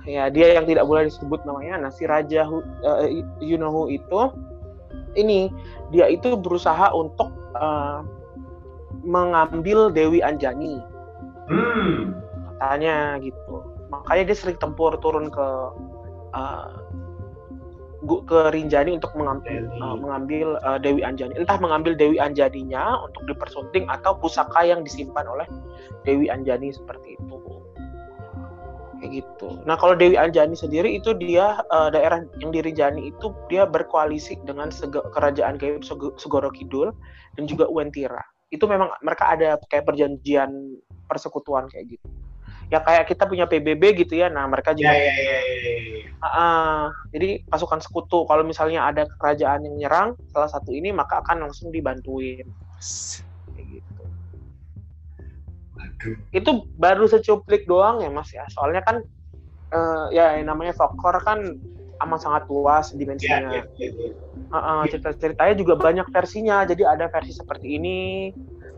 ya 0.04 0.24
dia 0.28 0.60
yang 0.60 0.68
tidak 0.68 0.84
boleh 0.84 1.08
disebut 1.08 1.40
namanya. 1.48 1.88
Nah 1.88 1.90
si 1.92 2.04
raja 2.04 2.44
uh, 2.48 3.08
you 3.40 3.56
know 3.56 3.72
who 3.72 3.88
itu 3.88 4.32
ini 5.16 5.48
dia 5.94 6.10
itu 6.10 6.36
berusaha 6.36 6.92
untuk 6.92 7.32
uh, 7.56 8.04
mengambil 9.04 9.88
Dewi 9.92 10.20
Anjani. 10.24 10.80
Hmm. 11.44 12.16
katanya 12.56 13.20
gitu. 13.20 13.60
Makanya 13.92 14.32
dia 14.32 14.36
sering 14.36 14.56
tempur 14.56 14.96
turun 15.04 15.28
ke 15.28 15.48
uh, 16.32 16.83
ke 18.04 18.40
Rinjani 18.52 18.96
untuk 18.96 19.12
mengambil 19.16 19.68
uh, 19.80 19.96
mengambil 19.96 20.60
uh, 20.62 20.78
Dewi 20.78 21.00
Anjani. 21.02 21.34
Entah 21.36 21.56
mengambil 21.58 21.96
Dewi 21.96 22.20
Anjaninya 22.20 23.04
untuk 23.04 23.24
dipersunting 23.28 23.88
atau 23.88 24.16
pusaka 24.16 24.64
yang 24.64 24.84
disimpan 24.84 25.24
oleh 25.24 25.48
Dewi 26.04 26.28
Anjani 26.28 26.70
seperti 26.70 27.16
itu. 27.16 27.36
Kayak 29.00 29.10
gitu. 29.20 29.48
Nah, 29.68 29.76
kalau 29.76 29.96
Dewi 29.96 30.16
Anjani 30.16 30.56
sendiri 30.56 30.96
itu 30.96 31.12
dia 31.16 31.60
uh, 31.72 31.88
daerah 31.92 32.24
yang 32.40 32.52
di 32.52 32.60
Rinjani 32.64 33.12
itu 33.12 33.32
dia 33.52 33.68
berkoalisi 33.68 34.40
dengan 34.44 34.72
Sege, 34.72 35.00
kerajaan 35.12 35.60
gaib 35.60 35.84
Segoro 36.16 36.48
Kidul 36.52 36.92
dan 37.36 37.44
juga 37.44 37.68
Uentira. 37.68 38.22
Itu 38.48 38.64
memang 38.70 38.92
mereka 39.02 39.34
ada 39.34 39.60
kayak 39.68 39.88
perjanjian 39.88 40.78
persekutuan 41.10 41.68
kayak 41.68 41.98
gitu 41.98 42.08
ya 42.72 42.78
kayak 42.80 43.04
kita 43.10 43.24
punya 43.28 43.44
PBB 43.44 44.04
gitu 44.04 44.16
ya 44.16 44.32
nah 44.32 44.48
mereka 44.48 44.72
juga 44.72 44.92
ya, 44.92 45.10
ya, 45.10 45.14
ya, 45.14 45.38
ya. 45.40 46.00
Uh, 46.24 46.86
jadi 47.12 47.44
pasukan 47.52 47.84
sekutu 47.84 48.24
kalau 48.24 48.40
misalnya 48.44 48.88
ada 48.88 49.04
kerajaan 49.20 49.64
yang 49.68 49.76
nyerang 49.76 50.08
salah 50.32 50.48
satu 50.48 50.72
ini 50.72 50.88
maka 50.88 51.20
akan 51.20 51.48
langsung 51.48 51.68
dibantuin 51.68 52.48
kayak 53.52 53.66
gitu 53.68 54.02
Aduh. 55.76 56.16
itu 56.32 56.50
baru 56.80 57.04
secuplik 57.04 57.68
doang 57.68 58.00
ya 58.00 58.08
mas 58.08 58.32
ya 58.32 58.48
soalnya 58.48 58.80
kan 58.80 59.04
uh, 59.76 60.08
ya 60.08 60.40
yang 60.40 60.48
namanya 60.48 60.72
folklore 60.72 61.20
kan 61.20 61.60
amat 62.02 62.20
sangat 62.20 62.42
luas 62.50 62.90
dimensinya. 62.92 63.54
Ya, 63.54 63.62
ya, 63.78 63.88
ya, 63.94 64.10
ya. 64.10 64.10
Uh, 64.50 64.56
uh, 64.58 64.80
cerita-ceritanya 64.90 65.54
juga 65.54 65.74
banyak 65.78 66.06
versinya. 66.10 66.66
Jadi 66.66 66.82
ada 66.82 67.06
versi 67.06 67.32
seperti 67.34 67.78
ini, 67.78 68.30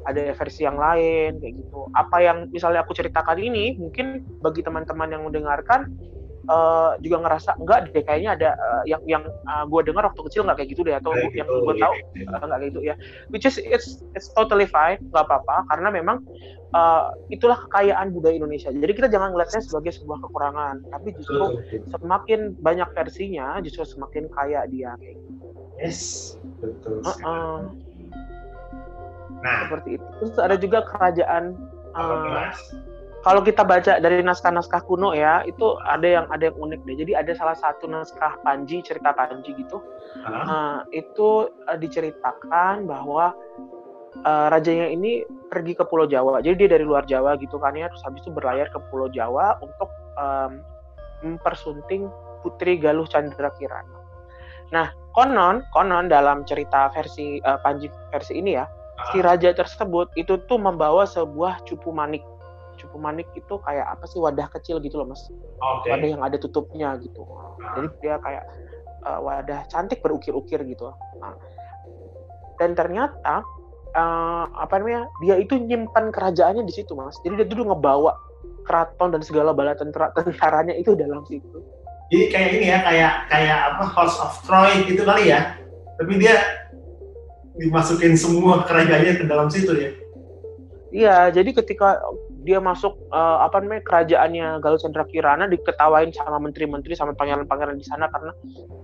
ada 0.07 0.33
versi 0.38 0.62
yang 0.62 0.79
lain 0.79 1.42
kayak 1.42 1.55
gitu. 1.59 1.90
Apa 1.92 2.23
yang 2.23 2.38
misalnya 2.55 2.87
aku 2.87 2.95
ceritakan 2.95 3.38
ini 3.42 3.75
mungkin 3.77 4.23
bagi 4.40 4.63
teman-teman 4.63 5.11
yang 5.11 5.23
mendengarkan 5.27 5.90
uh, 6.46 6.94
juga 7.02 7.27
ngerasa 7.27 7.59
enggak 7.59 7.90
deh 7.90 8.02
kayaknya 8.07 8.31
ada 8.38 8.50
uh, 8.57 8.83
yang 8.87 9.02
yang 9.04 9.23
uh, 9.46 9.65
gue 9.67 9.81
dengar 9.87 10.09
waktu 10.09 10.23
kecil 10.31 10.46
nggak 10.46 10.63
kayak 10.63 10.71
gitu 10.73 10.83
deh 10.87 10.94
atau 10.96 11.11
kayak 11.13 11.35
yang 11.35 11.48
gitu, 11.48 11.65
gue 11.67 11.75
tahu 11.79 11.94
uh, 11.94 12.44
nggak 12.46 12.59
kayak 12.59 12.71
gitu 12.73 12.81
ya. 12.83 12.94
Which 13.31 13.44
is 13.44 13.59
it's 13.59 14.02
it's 14.15 14.31
totally 14.35 14.67
fine 14.67 15.02
nggak 15.11 15.27
apa-apa 15.27 15.67
karena 15.75 15.88
memang 15.90 16.23
uh, 16.75 17.13
itulah 17.29 17.59
kekayaan 17.67 18.15
budaya 18.15 18.38
Indonesia. 18.38 18.71
Jadi 18.71 18.92
kita 18.94 19.09
jangan 19.11 19.35
melihatnya 19.35 19.63
sebagai 19.63 19.92
sebuah 19.98 20.19
kekurangan, 20.27 20.75
tapi 20.90 21.09
justru 21.19 21.61
semakin 21.90 22.54
banyak 22.63 22.88
versinya 22.94 23.59
justru 23.63 23.83
semakin 23.85 24.31
kaya 24.33 24.65
dia 24.71 24.94
kayak 24.98 25.19
gitu. 25.19 25.46
Yes, 25.77 26.00
betul. 26.63 27.04
Uh 27.04 27.13
-uh. 27.21 27.59
Nah, 29.47 29.63
seperti 29.63 30.03
itu. 30.03 30.07
Terus 30.19 30.35
ada 30.42 30.57
juga 30.59 30.83
kerajaan 30.90 31.55
uh, 31.94 32.51
kalau 33.27 33.42
kita 33.42 33.67
baca 33.67 33.99
dari 33.99 34.23
naskah-naskah 34.23 34.87
kuno 34.87 35.11
ya, 35.11 35.42
itu 35.51 35.75
ada 35.83 36.07
yang 36.07 36.27
ada 36.31 36.47
yang 36.47 36.57
unik 36.63 36.87
deh. 36.87 36.94
Jadi 37.03 37.13
ada 37.19 37.35
salah 37.35 37.59
satu 37.59 37.90
naskah 37.90 38.38
Panji, 38.47 38.87
cerita 38.87 39.11
Panji 39.11 39.51
gitu. 39.55 39.83
Uh, 40.23 40.87
itu 40.94 41.51
uh, 41.67 41.75
diceritakan 41.75 42.87
bahwa 42.87 43.35
uh, 44.23 44.47
rajanya 44.55 44.94
ini 44.94 45.27
pergi 45.51 45.75
ke 45.75 45.83
Pulau 45.90 46.07
Jawa. 46.07 46.38
Jadi 46.38 46.55
dia 46.67 46.79
dari 46.79 46.87
luar 46.87 47.03
Jawa 47.03 47.35
gitu 47.42 47.59
kan 47.59 47.75
ya, 47.75 47.90
terus 47.90 48.07
habis 48.07 48.23
itu 48.23 48.31
berlayar 48.31 48.71
ke 48.71 48.79
Pulau 48.94 49.11
Jawa 49.11 49.59
untuk 49.59 49.90
um, 50.15 50.63
mempersunting 51.27 52.07
Putri 52.47 52.79
Galuh 52.79 53.11
Chandra 53.11 53.51
Kirana. 53.59 53.99
Nah, 54.71 54.94
konon, 55.19 55.67
konon 55.75 56.07
dalam 56.07 56.47
cerita 56.47 56.94
versi 56.94 57.42
uh, 57.42 57.59
Panji 57.59 57.90
versi 58.15 58.38
ini 58.38 58.55
ya, 58.55 58.71
si 59.13 59.19
raja 59.23 59.50
tersebut 59.52 60.11
itu 60.19 60.38
tuh 60.46 60.59
membawa 60.59 61.07
sebuah 61.07 61.63
cupu 61.67 61.90
manik. 61.90 62.23
Cupu 62.77 63.00
manik 63.00 63.25
itu 63.33 63.57
kayak 63.65 63.87
apa 63.88 64.04
sih 64.04 64.21
wadah 64.21 64.48
kecil 64.52 64.77
gitu 64.85 65.00
loh 65.00 65.09
mas, 65.09 65.33
okay. 65.57 65.96
wadah 65.96 66.09
yang 66.13 66.23
ada 66.23 66.37
tutupnya 66.37 66.92
gitu. 67.00 67.25
Jadi 67.77 67.88
dia 68.04 68.21
kayak 68.21 68.44
uh, 69.07 69.21
wadah 69.25 69.65
cantik 69.73 70.04
berukir-ukir 70.04 70.61
gitu. 70.69 70.92
Nah, 71.17 71.33
dan 72.61 72.77
ternyata 72.77 73.40
uh, 73.96 74.44
apa 74.61 74.77
namanya 74.77 75.09
dia 75.25 75.40
itu 75.40 75.57
nyimpan 75.57 76.13
kerajaannya 76.13 76.69
di 76.69 76.75
situ 76.77 76.92
mas. 76.92 77.17
Jadi 77.25 77.40
dia 77.40 77.48
dulu 77.48 77.73
ngebawa 77.73 78.13
keraton 78.67 79.15
dan 79.15 79.23
segala 79.23 79.54
bala 79.54 79.79
tentara 79.79 80.11
tentaranya 80.19 80.75
itu 80.75 80.92
dalam 80.98 81.23
situ 81.25 81.63
jadi 82.11 82.25
kayak 82.31 82.50
ini 82.59 82.67
ya 82.71 82.79
kayak 82.83 83.13
kayak 83.31 83.59
apa 83.73 83.85
House 83.94 84.19
of 84.19 84.35
Troy 84.42 84.83
gitu 84.87 85.02
kali 85.07 85.31
ya 85.31 85.54
tapi 85.96 86.13
dia 86.19 86.35
dimasukin 87.57 88.15
semua 88.15 88.65
kerajaannya 88.69 89.15
ke 89.21 89.25
dalam 89.25 89.48
situ 89.48 89.73
ya? 89.77 89.90
Iya 90.94 91.17
jadi 91.35 91.50
ketika 91.52 92.00
dia 92.46 92.63
masuk 92.63 92.94
uh, 93.11 93.42
apa 93.42 93.59
namanya 93.59 93.83
kerajaannya 93.83 94.63
Galuh 94.63 94.79
Chandra 94.79 95.02
Kirana 95.11 95.50
diketawain 95.50 96.15
sama 96.15 96.38
menteri-menteri 96.38 96.94
sama 96.94 97.11
pangeran-pangeran 97.19 97.75
di 97.75 97.83
sana 97.83 98.07
karena 98.07 98.31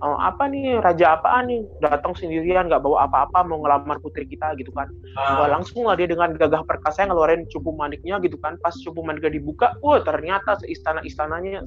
uh, 0.03 0.19
apa 0.19 0.51
nih 0.51 0.83
raja 0.83 1.15
apa 1.15 1.47
nih 1.47 1.63
datang 1.79 2.11
sendirian 2.11 2.67
nggak 2.67 2.83
bawa 2.83 3.07
apa-apa 3.07 3.47
mau 3.47 3.63
ngelamar 3.63 4.03
putri 4.03 4.27
kita 4.27 4.51
gitu 4.59 4.75
kan. 4.75 4.91
Uh. 5.15 5.47
Wah, 5.47 5.47
langsung 5.47 5.87
lah 5.87 5.95
dia 5.95 6.11
dengan 6.11 6.35
gagah 6.35 6.67
perkasa 6.67 7.07
ngeluarin 7.07 7.47
cupu 7.47 7.71
maniknya 7.71 8.19
gitu 8.19 8.35
kan. 8.35 8.59
Pas 8.59 8.75
cupu 8.75 8.99
maniknya 8.99 9.31
dibuka 9.31 9.71
wah 9.79 10.03
ternyata 10.03 10.59
istana-istananya 10.67 11.63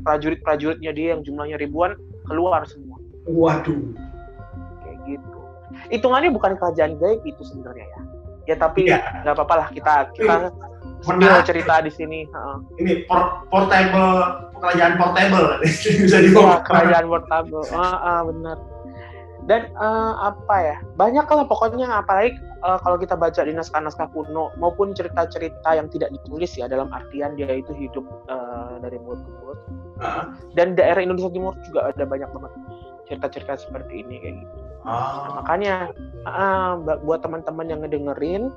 prajurit-prajuritnya 0.00 0.96
dia 0.96 1.12
yang 1.12 1.20
jumlahnya 1.20 1.60
ribuan 1.60 1.92
keluar 2.24 2.64
semua. 2.64 2.96
Waduh. 3.28 3.92
Kayak 4.80 4.96
gitu 5.04 5.33
hitungannya 5.90 6.30
bukan 6.34 6.56
kerajaan 6.58 6.96
gaib 6.98 7.22
itu 7.24 7.42
sebenarnya 7.44 7.86
ya 7.88 8.00
ya 8.44 8.56
tapi 8.60 8.88
iya. 8.88 9.00
nggak 9.24 9.32
ya. 9.32 9.36
apa-apa 9.36 9.54
lah 9.56 9.68
kita 9.72 9.94
kita 10.12 10.52
Menarik. 11.04 11.44
cerita 11.44 11.84
di 11.84 11.92
sini. 11.92 12.24
Ini 12.80 13.04
por 13.04 13.44
portable 13.52 14.48
kerajaan 14.56 14.96
portable 14.96 15.60
bisa 16.04 16.18
dibawa. 16.24 16.48
Ya, 16.48 16.64
kerajaan 16.64 17.06
portable. 17.12 17.64
Uh, 17.68 17.96
uh, 18.00 18.20
benar. 18.32 18.56
Dan 19.44 19.68
uh, 19.76 20.32
apa 20.32 20.56
ya? 20.56 20.76
Banyak 20.96 21.28
lah 21.28 21.44
pokoknya 21.44 21.92
apalagi 21.92 22.40
uh, 22.64 22.80
kalau 22.80 22.96
kita 22.96 23.12
baca 23.12 23.44
di 23.44 23.52
naskah-naskah 23.52 24.08
kuno 24.16 24.48
maupun 24.56 24.96
cerita-cerita 24.96 25.76
yang 25.76 25.92
tidak 25.92 26.08
ditulis 26.16 26.56
ya 26.56 26.64
dalam 26.64 26.88
artian 26.88 27.36
dia 27.36 27.52
itu 27.52 27.76
hidup 27.76 28.08
uh, 28.32 28.80
dari 28.80 28.96
mulut 28.96 29.20
ke 29.20 29.30
mulut. 29.44 29.58
Uh. 30.00 30.32
Dan 30.56 30.72
daerah 30.72 31.04
Indonesia 31.04 31.28
Timur 31.28 31.52
juga 31.68 31.92
ada 31.92 32.08
banyak 32.08 32.32
banget 32.32 32.52
cerita-cerita 33.04 33.60
seperti 33.60 34.00
ini 34.00 34.16
kayak 34.24 34.34
gitu. 34.40 34.63
Nah, 34.84 35.40
makanya 35.40 35.88
uh, 36.28 36.76
buat 37.00 37.24
teman-teman 37.24 37.66
yang 37.72 37.80
ngedengerin 37.80 38.52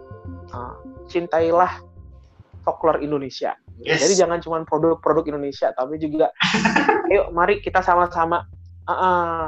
uh, 0.52 0.76
cintailah 1.08 1.80
folklore 2.68 3.00
Indonesia. 3.00 3.56
Yes. 3.80 4.04
Jadi 4.04 4.20
jangan 4.20 4.44
cuma 4.44 4.68
produk-produk 4.68 5.24
Indonesia, 5.32 5.72
tapi 5.72 5.96
juga 6.02 6.28
ayo 7.12 7.32
mari 7.32 7.64
kita 7.64 7.80
sama-sama 7.80 8.44
uh, 8.88 8.92
uh, 8.92 9.46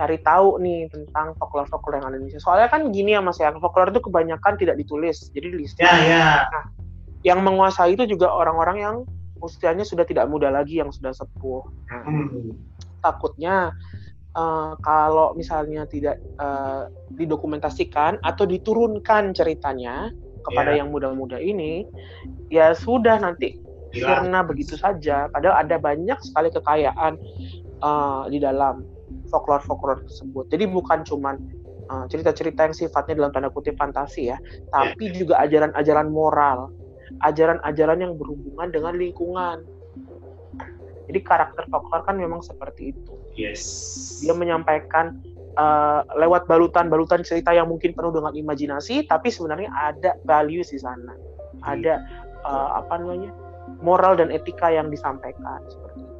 cari 0.00 0.18
tahu 0.24 0.58
nih 0.64 0.88
tentang 0.88 1.36
folklore-folklore 1.36 2.00
yang 2.00 2.06
ada 2.08 2.16
di 2.16 2.26
Indonesia. 2.26 2.40
Soalnya 2.40 2.68
kan 2.72 2.88
gini 2.88 3.12
ya 3.12 3.20
Mas 3.20 3.36
ya, 3.36 3.52
folklore 3.52 3.92
itu 3.92 4.00
kebanyakan 4.00 4.56
tidak 4.56 4.80
ditulis, 4.80 5.28
jadi 5.36 5.48
listnya. 5.52 5.86
Yeah, 5.86 6.00
yeah. 6.08 6.36
Nah, 6.48 6.64
yang 7.24 7.40
menguasai 7.44 7.96
itu 7.96 8.04
juga 8.08 8.32
orang-orang 8.32 8.76
yang 8.80 8.96
usianya 9.44 9.84
sudah 9.84 10.08
tidak 10.08 10.24
muda 10.28 10.48
lagi, 10.48 10.80
yang 10.80 10.88
sudah 10.88 11.12
sepuh. 11.12 11.62
Nah, 11.92 12.02
hmm. 12.08 12.56
Takutnya 13.04 13.76
uh, 14.34 14.74
kalau 14.82 15.32
misalnya 15.38 15.86
tidak 15.88 16.20
uh, 16.38 16.90
didokumentasikan 17.14 18.22
atau 18.22 18.44
diturunkan 18.44 19.34
ceritanya, 19.34 20.14
kepada 20.44 20.76
yeah. 20.76 20.84
yang 20.84 20.92
muda-muda 20.92 21.40
ini 21.40 21.88
ya 22.52 22.76
sudah 22.76 23.16
nanti 23.18 23.56
karena 23.94 24.44
begitu 24.44 24.76
saja. 24.76 25.32
Padahal 25.32 25.64
ada 25.64 25.80
banyak 25.80 26.18
sekali 26.20 26.52
kekayaan 26.52 27.16
uh, 27.80 28.28
di 28.28 28.42
dalam 28.42 28.84
folklore-folklore 29.32 30.04
tersebut. 30.04 30.50
Jadi 30.52 30.66
bukan 30.68 31.06
cuman 31.06 31.38
uh, 31.88 32.04
cerita-cerita 32.10 32.68
yang 32.68 32.76
sifatnya 32.76 33.24
dalam 33.24 33.32
tanda 33.32 33.48
kutip 33.48 33.78
fantasi 33.80 34.34
ya 34.34 34.38
tapi 34.74 35.10
yeah. 35.10 35.16
juga 35.16 35.34
ajaran-ajaran 35.42 36.08
moral. 36.12 36.70
Ajaran-ajaran 37.22 38.02
yang 38.02 38.12
berhubungan 38.18 38.74
dengan 38.74 38.98
lingkungan 38.98 39.62
jadi 41.10 41.20
karakter 41.20 41.64
folklore 41.68 42.04
kan 42.06 42.16
memang 42.16 42.40
seperti 42.40 42.96
itu 42.96 43.14
yes 43.36 43.62
dia 44.24 44.32
menyampaikan 44.32 45.20
uh, 45.58 46.02
lewat 46.18 46.46
balutan-balutan 46.50 47.22
cerita 47.22 47.54
yang 47.54 47.70
mungkin 47.70 47.94
penuh 47.94 48.12
dengan 48.14 48.34
imajinasi, 48.34 49.06
tapi 49.06 49.30
sebenarnya 49.30 49.70
ada 49.72 50.18
values 50.26 50.70
di 50.74 50.78
sana, 50.78 51.14
ada 51.66 52.02
uh, 52.46 52.82
apa 52.82 53.00
namanya 53.00 53.30
moral 53.80 54.18
dan 54.18 54.30
etika 54.30 54.70
yang 54.70 54.90
disampaikan 54.90 55.62
seperti 55.70 56.04
itu. 56.04 56.14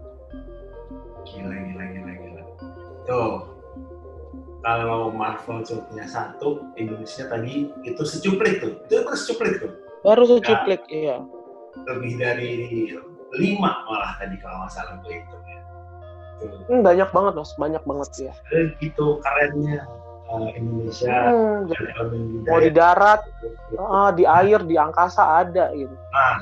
Gila, 1.25 1.57
gila, 1.57 1.85
gila, 1.91 2.13
gila. 2.21 2.43
Tuh, 3.05 3.35
kalau 4.65 5.13
Marvel 5.13 5.61
cuma 5.67 5.83
punya 5.93 6.07
satu, 6.09 6.65
Indonesia 6.81 7.29
tadi 7.29 7.69
itu 7.85 8.03
secuplik 8.07 8.63
tuh, 8.63 8.81
itu 8.89 8.95
baru 9.05 9.19
secuplik 9.19 9.55
tuh. 9.61 9.73
Baru 10.05 10.23
secuplik, 10.29 10.83
nah, 10.89 10.95
iya. 10.95 11.17
Lebih 11.85 12.13
dari 12.17 12.51
lima 13.39 13.85
malah 13.87 14.15
tadi 14.19 14.37
kalau 14.39 14.67
masalah 14.67 14.99
gue 15.03 15.15
itu. 15.19 15.37
Hmm, 16.69 16.83
banyak 16.85 17.09
banget 17.09 17.33
mas, 17.39 17.53
banyak 17.57 17.83
banget 17.87 18.11
ya. 18.31 18.33
Gitu 18.83 19.07
karennya 19.23 19.87
uh, 20.29 20.51
Indonesia. 20.53 21.15
Hmm, 21.31 21.71
mau 22.45 22.59
di 22.61 22.73
darat, 22.75 23.21
uh, 23.79 24.11
di 24.13 24.25
air, 24.29 24.61
di 24.67 24.77
angkasa 24.77 25.47
ada 25.47 25.73
gitu. 25.73 25.95
Ah, 26.13 26.37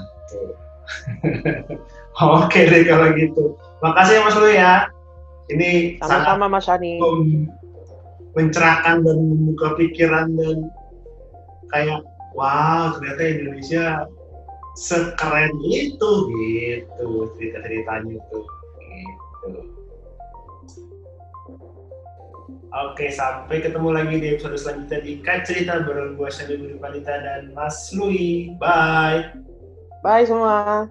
Oke 2.44 2.68
deh 2.68 2.82
kalau 2.84 3.14
gitu. 3.16 3.56
Makasih 3.80 4.20
ya 4.20 4.22
Mas 4.26 4.36
Lu 4.36 4.48
ya. 4.50 4.74
Ini 5.50 5.98
sama-sama 6.00 6.46
Mas 6.48 6.68
Ani. 6.70 7.00
Mencerahkan 8.32 9.04
dan 9.04 9.18
membuka 9.20 9.76
pikiran 9.76 10.32
dan 10.32 10.72
kayak 11.68 12.00
wow 12.32 12.96
ternyata 12.96 13.22
Indonesia 13.28 13.84
sekeren 14.72 15.52
itu 15.68 16.10
gitu 16.32 17.08
cerita-ceritanya 17.36 18.16
tuh 18.32 18.44
gitu. 18.80 19.50
Oke, 22.72 23.12
sampai 23.12 23.60
ketemu 23.60 23.92
lagi 23.92 24.16
di 24.16 24.26
episode 24.32 24.56
selanjutnya 24.56 25.04
di 25.04 25.20
Kat 25.20 25.44
Cerita 25.44 25.84
bareng 25.84 26.16
gue 26.16 26.28
Sandi 26.32 26.56
Budi 26.56 26.80
Panita 26.80 27.20
dan 27.20 27.52
Mas 27.52 27.92
Lui. 27.92 28.56
Bye. 28.56 29.28
Bye 30.00 30.24
semua. 30.24 30.88